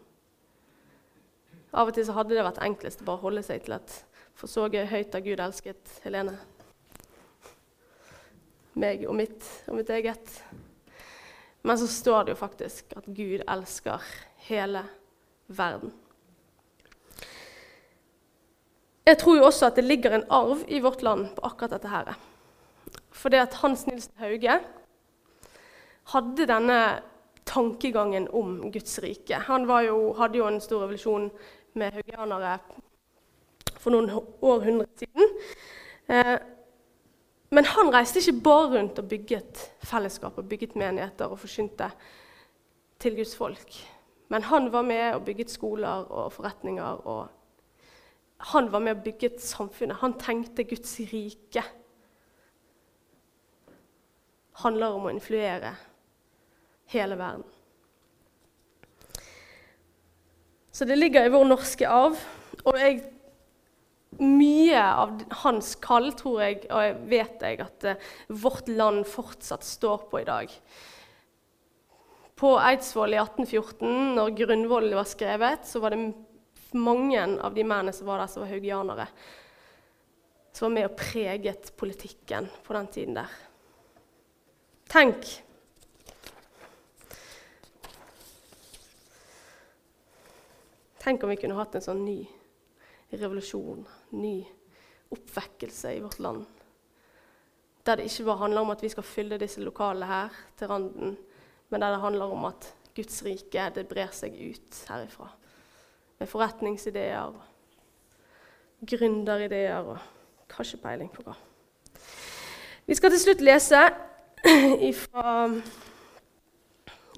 Av 1.70 1.90
og 1.90 1.94
til 1.94 2.06
så 2.08 2.16
hadde 2.18 2.34
det 2.34 2.46
vært 2.46 2.62
enklest 2.66 3.04
å 3.04 3.10
bare 3.12 3.22
holde 3.22 3.44
seg 3.46 3.66
til 3.66 3.78
at 3.78 4.00
For 4.40 4.48
så 4.50 4.70
høyt 4.70 5.14
har 5.14 5.22
Gud 5.22 5.42
elsket 5.44 6.00
Helene. 6.06 6.38
Meg 8.80 9.04
og 9.10 9.18
mitt 9.20 9.44
og 9.68 9.76
mitt 9.76 9.90
eget. 9.92 10.38
Men 11.62 11.78
så 11.78 11.90
står 11.92 12.24
det 12.24 12.34
jo 12.36 12.40
faktisk 12.40 12.94
at 12.96 13.06
Gud 13.06 13.44
elsker 13.44 14.06
hele 14.48 14.86
verden. 15.48 15.92
Jeg 19.10 19.18
tror 19.18 19.40
jo 19.40 19.46
også 19.50 19.68
at 19.68 19.76
det 19.76 19.88
ligger 19.90 20.16
en 20.16 20.28
arv 20.30 20.64
i 20.68 20.80
vårt 20.80 21.02
land 21.02 21.32
på 21.36 21.44
akkurat 21.44 21.76
dette 21.76 21.92
her. 21.92 22.14
For 23.12 23.34
det 23.34 23.42
at 23.42 23.60
Hans 23.60 23.88
Nilsen 23.90 24.14
Hauge 24.22 24.60
hadde 26.14 26.48
denne 26.50 26.80
tankegangen 27.50 28.28
om 28.30 28.72
Guds 28.72 29.00
rike. 29.02 29.42
Han 29.50 29.66
jo, 29.86 30.14
hadde 30.14 30.38
jo 30.38 30.48
en 30.48 30.62
stor 30.62 30.86
revolusjon 30.86 31.32
med 31.80 31.96
haugianere 31.96 32.58
for 33.80 33.96
noen 33.96 34.12
århundrer 34.14 34.90
siden. 35.00 35.36
Eh, 36.12 36.36
men 37.56 37.66
han 37.66 37.90
reiste 37.94 38.22
ikke 38.22 38.44
bare 38.46 38.70
rundt 38.76 39.00
og 39.02 39.10
bygget 39.10 39.64
fellesskap 39.90 40.38
og 40.38 40.50
bygget 40.50 40.76
menigheter 40.78 41.32
og 41.32 41.40
forkynte 41.42 41.90
til 43.02 43.16
Guds 43.18 43.34
folk. 43.38 43.80
Men 44.30 44.46
han 44.46 44.70
var 44.74 44.86
med 44.86 45.16
og 45.16 45.26
bygget 45.26 45.52
skoler 45.52 46.06
og 46.12 46.34
forretninger. 46.34 47.08
og 47.08 47.28
Han 48.54 48.72
var 48.72 48.80
med 48.80 48.98
og 48.98 49.04
bygget 49.04 49.42
samfunnet. 49.42 49.98
Han 50.04 50.20
tenkte 50.20 50.64
Guds 50.64 51.00
rike 51.14 51.64
handler 54.64 54.96
om 54.96 55.08
å 55.08 55.14
influere 55.14 55.74
hele 56.94 57.18
verden. 57.20 57.59
Så 60.80 60.86
det 60.86 60.96
ligger 60.96 61.26
i 61.26 61.30
vår 61.34 61.44
norske 61.44 61.88
arv. 61.92 62.20
Og 62.64 62.78
jeg, 62.80 63.02
mye 64.24 64.80
av 64.80 65.18
hans 65.42 65.74
kall 65.84 66.06
tror 66.16 66.38
jeg, 66.40 66.62
og 66.70 66.86
jeg 66.86 66.94
vet 67.12 67.44
jeg, 67.44 67.58
at 67.66 67.88
uh, 67.90 68.06
vårt 68.46 68.70
land 68.72 69.02
fortsatt 69.12 69.68
står 69.68 70.06
på 70.08 70.22
i 70.22 70.28
dag. 70.30 70.54
På 72.40 72.54
Eidsvoll 72.64 73.18
i 73.18 73.20
1814, 73.20 73.92
når 74.16 74.32
grunnvollen 74.38 74.96
var 74.96 75.12
skrevet, 75.12 75.68
så 75.68 75.84
var 75.84 75.98
det 75.98 76.00
mange 76.80 77.28
av 77.28 77.60
de 77.60 77.68
mennene 77.68 77.92
som 77.98 78.08
var 78.08 78.24
der, 78.24 78.32
som 78.32 78.46
var 78.46 78.54
haugianere. 78.54 79.10
Som 80.56 80.70
var 80.70 80.76
med 80.78 80.90
og 80.94 80.98
preget 81.04 81.74
politikken 81.76 82.48
på 82.64 82.80
den 82.80 82.88
tiden 82.96 83.20
der. 83.20 83.36
Tenk 84.96 85.28
Tenk 91.00 91.24
om 91.24 91.32
vi 91.32 91.40
kunne 91.40 91.56
hatt 91.56 91.78
en 91.78 91.84
sånn 91.84 92.02
ny 92.04 92.20
revolusjon, 93.16 93.86
ny 94.20 94.36
oppvekkelse 95.16 95.94
i 95.96 96.02
vårt 96.04 96.20
land. 96.20 96.46
Der 97.88 97.98
det 97.98 98.10
ikke 98.10 98.26
bare 98.28 98.44
handler 98.44 98.66
om 98.66 98.74
at 98.74 98.84
vi 98.84 98.92
skal 98.92 99.08
fylle 99.08 99.40
disse 99.40 99.64
lokalene 99.64 100.10
her 100.10 100.36
til 100.60 100.70
randen, 100.70 101.16
men 101.70 101.82
der 101.82 101.96
det 101.96 102.02
handler 102.04 102.34
om 102.36 102.46
at 102.50 102.68
Guds 102.96 103.22
rike 103.24 103.70
det 103.76 103.88
brer 103.88 104.12
seg 104.14 104.36
ut 104.36 104.82
herifra. 104.90 105.30
Med 106.20 106.28
forretningsideer, 106.28 107.38
gründerideer 108.84 109.94
og 109.94 110.02
kanskje 110.52 110.82
peiling 110.84 111.12
på 111.14 111.24
hva. 111.24 111.38
Vi 112.86 112.98
skal 112.98 113.14
til 113.14 113.22
slutt 113.24 113.46
lese 113.46 113.86
ifra 114.90 115.24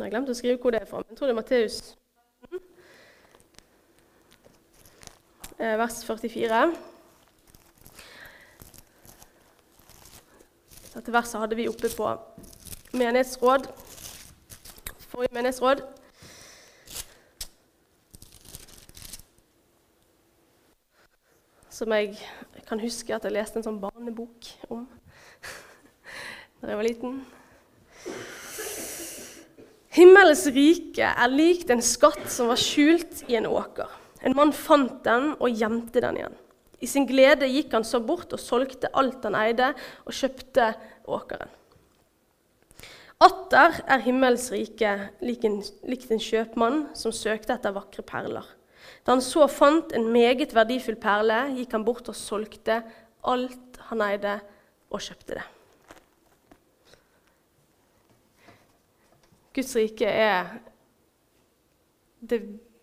Jeg 0.01 0.09
glemte 0.09 0.33
å 0.33 0.37
skrive 0.37 0.61
hvor 0.61 0.73
det 0.73 0.83
er 0.83 0.89
fra, 0.89 1.01
men 1.01 1.11
jeg 1.11 1.17
tror 1.17 1.29
det 1.29 1.33
er 1.33 1.39
Matteus 1.41 1.81
vers 5.61 6.01
44. 6.07 6.63
Dette 10.91 11.13
verset 11.13 11.39
hadde 11.39 11.57
vi 11.59 11.69
oppe 11.69 11.93
på 11.93 12.09
menighetsråd 12.97 13.69
forrige 15.11 15.35
menighetsråd. 15.35 15.81
Som 21.69 21.91
jeg 21.91 22.15
kan 22.67 22.79
huske 22.79 23.15
at 23.15 23.25
jeg 23.25 23.35
leste 23.35 23.59
en 23.59 23.65
sånn 23.65 23.81
barnebok 23.81 24.51
om 24.71 24.85
da 26.61 26.71
jeg 26.71 26.79
var 26.79 26.87
liten. 26.87 27.21
Himmelens 29.91 30.45
rike 30.55 31.09
er 31.11 31.33
likt 31.33 31.73
en 31.73 31.83
skatt 31.83 32.29
som 32.31 32.47
var 32.53 32.61
skjult 32.61 33.25
i 33.27 33.35
en 33.41 33.49
åker. 33.49 34.00
En 34.21 34.35
mann 34.37 34.53
fant 34.53 34.99
den 35.05 35.33
og 35.39 35.57
gjemte 35.57 36.03
den 36.03 36.19
igjen. 36.19 36.37
I 36.81 36.89
sin 36.89 37.05
glede 37.09 37.49
gikk 37.49 37.73
han 37.75 37.85
så 37.85 38.01
bort 38.01 38.33
og 38.33 38.41
solgte 38.41 38.89
alt 38.97 39.25
han 39.27 39.37
eide, 39.37 39.71
og 40.05 40.15
kjøpte 40.17 40.71
åkeren. 41.09 41.49
Atter 43.21 43.83
er 43.85 44.01
himmels 44.01 44.47
rike 44.49 44.91
likt 45.21 45.45
en 45.45 46.23
kjøpmann 46.25 46.87
som 46.97 47.13
søkte 47.13 47.53
etter 47.53 47.75
vakre 47.75 48.01
perler. 48.01 48.47
Da 49.05 49.13
han 49.13 49.21
så 49.21 49.45
fant 49.49 49.93
en 49.93 50.07
meget 50.13 50.55
verdifull 50.57 50.97
perle, 51.01 51.43
gikk 51.53 51.75
han 51.77 51.85
bort 51.85 52.09
og 52.09 52.17
solgte 52.17 52.79
alt 53.29 53.77
han 53.91 54.01
eide, 54.07 54.39
og 54.91 55.03
kjøpte 55.05 55.37
det. 55.37 55.45
Guds 59.55 59.75
rike 59.77 60.07
er 60.07 60.49
det 62.21 62.41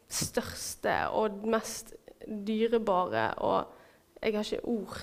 største 0.09 0.95
og 1.15 1.45
mest 1.49 1.95
dyrebare 2.27 3.31
og 3.45 3.75
jeg 4.23 4.35
har 4.35 4.45
ikke 4.45 4.69
ord 4.69 4.99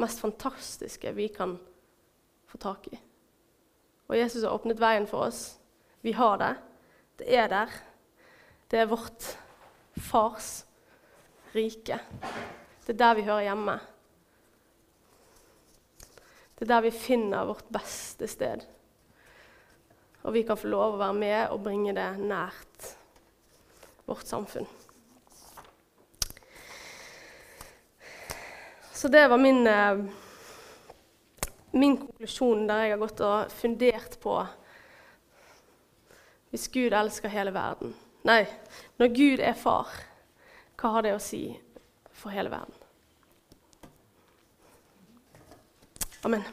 mest 0.00 0.22
fantastiske 0.22 1.12
vi 1.12 1.28
kan 1.28 1.58
få 2.48 2.58
tak 2.58 2.88
i. 2.92 2.98
Og 4.08 4.18
Jesus 4.18 4.42
har 4.42 4.54
åpnet 4.54 4.80
veien 4.80 5.06
for 5.06 5.28
oss. 5.28 5.58
Vi 6.02 6.12
har 6.16 6.38
det. 6.40 6.54
Det 7.20 7.36
er 7.36 7.48
der. 7.52 7.74
Det 8.70 8.80
er 8.80 8.90
vårt 8.90 9.26
fars 9.98 10.64
rike. 11.54 12.00
Det 12.86 12.94
er 12.94 12.98
der 12.98 13.14
vi 13.18 13.26
hører 13.28 13.46
hjemme. 13.50 13.76
Det 16.58 16.66
er 16.66 16.72
der 16.74 16.86
vi 16.88 16.94
finner 16.94 17.46
vårt 17.46 17.68
beste 17.72 18.26
sted. 18.28 18.64
Og 20.22 20.34
vi 20.34 20.42
kan 20.44 20.58
få 20.58 20.68
lov 20.68 20.96
å 20.96 21.02
være 21.04 21.16
med 21.16 21.42
og 21.52 21.62
bringe 21.64 21.94
det 21.96 22.08
nært 22.20 22.90
vårt 24.10 24.26
samfunn. 24.26 24.66
Så 28.92 29.08
det 29.08 29.28
var 29.28 29.38
min, 29.38 29.66
eh, 29.66 30.04
min 31.70 31.96
konklusjon 31.96 32.66
der 32.68 32.82
jeg 32.84 32.92
har 32.92 33.00
gått 33.00 33.20
og 33.24 33.52
fundert 33.52 34.18
på 34.20 34.34
Hvis 36.50 36.68
Gud 36.68 36.92
elsker 36.92 37.30
hele 37.30 37.54
verden 37.54 37.94
Nei, 38.26 38.42
når 38.98 39.14
Gud 39.16 39.40
er 39.40 39.54
far, 39.56 39.88
hva 40.76 40.90
har 40.96 41.06
det 41.06 41.14
å 41.16 41.22
si 41.22 41.44
for 42.12 42.34
hele 42.34 42.52
verden? 42.52 42.74
Amen. 46.20 46.44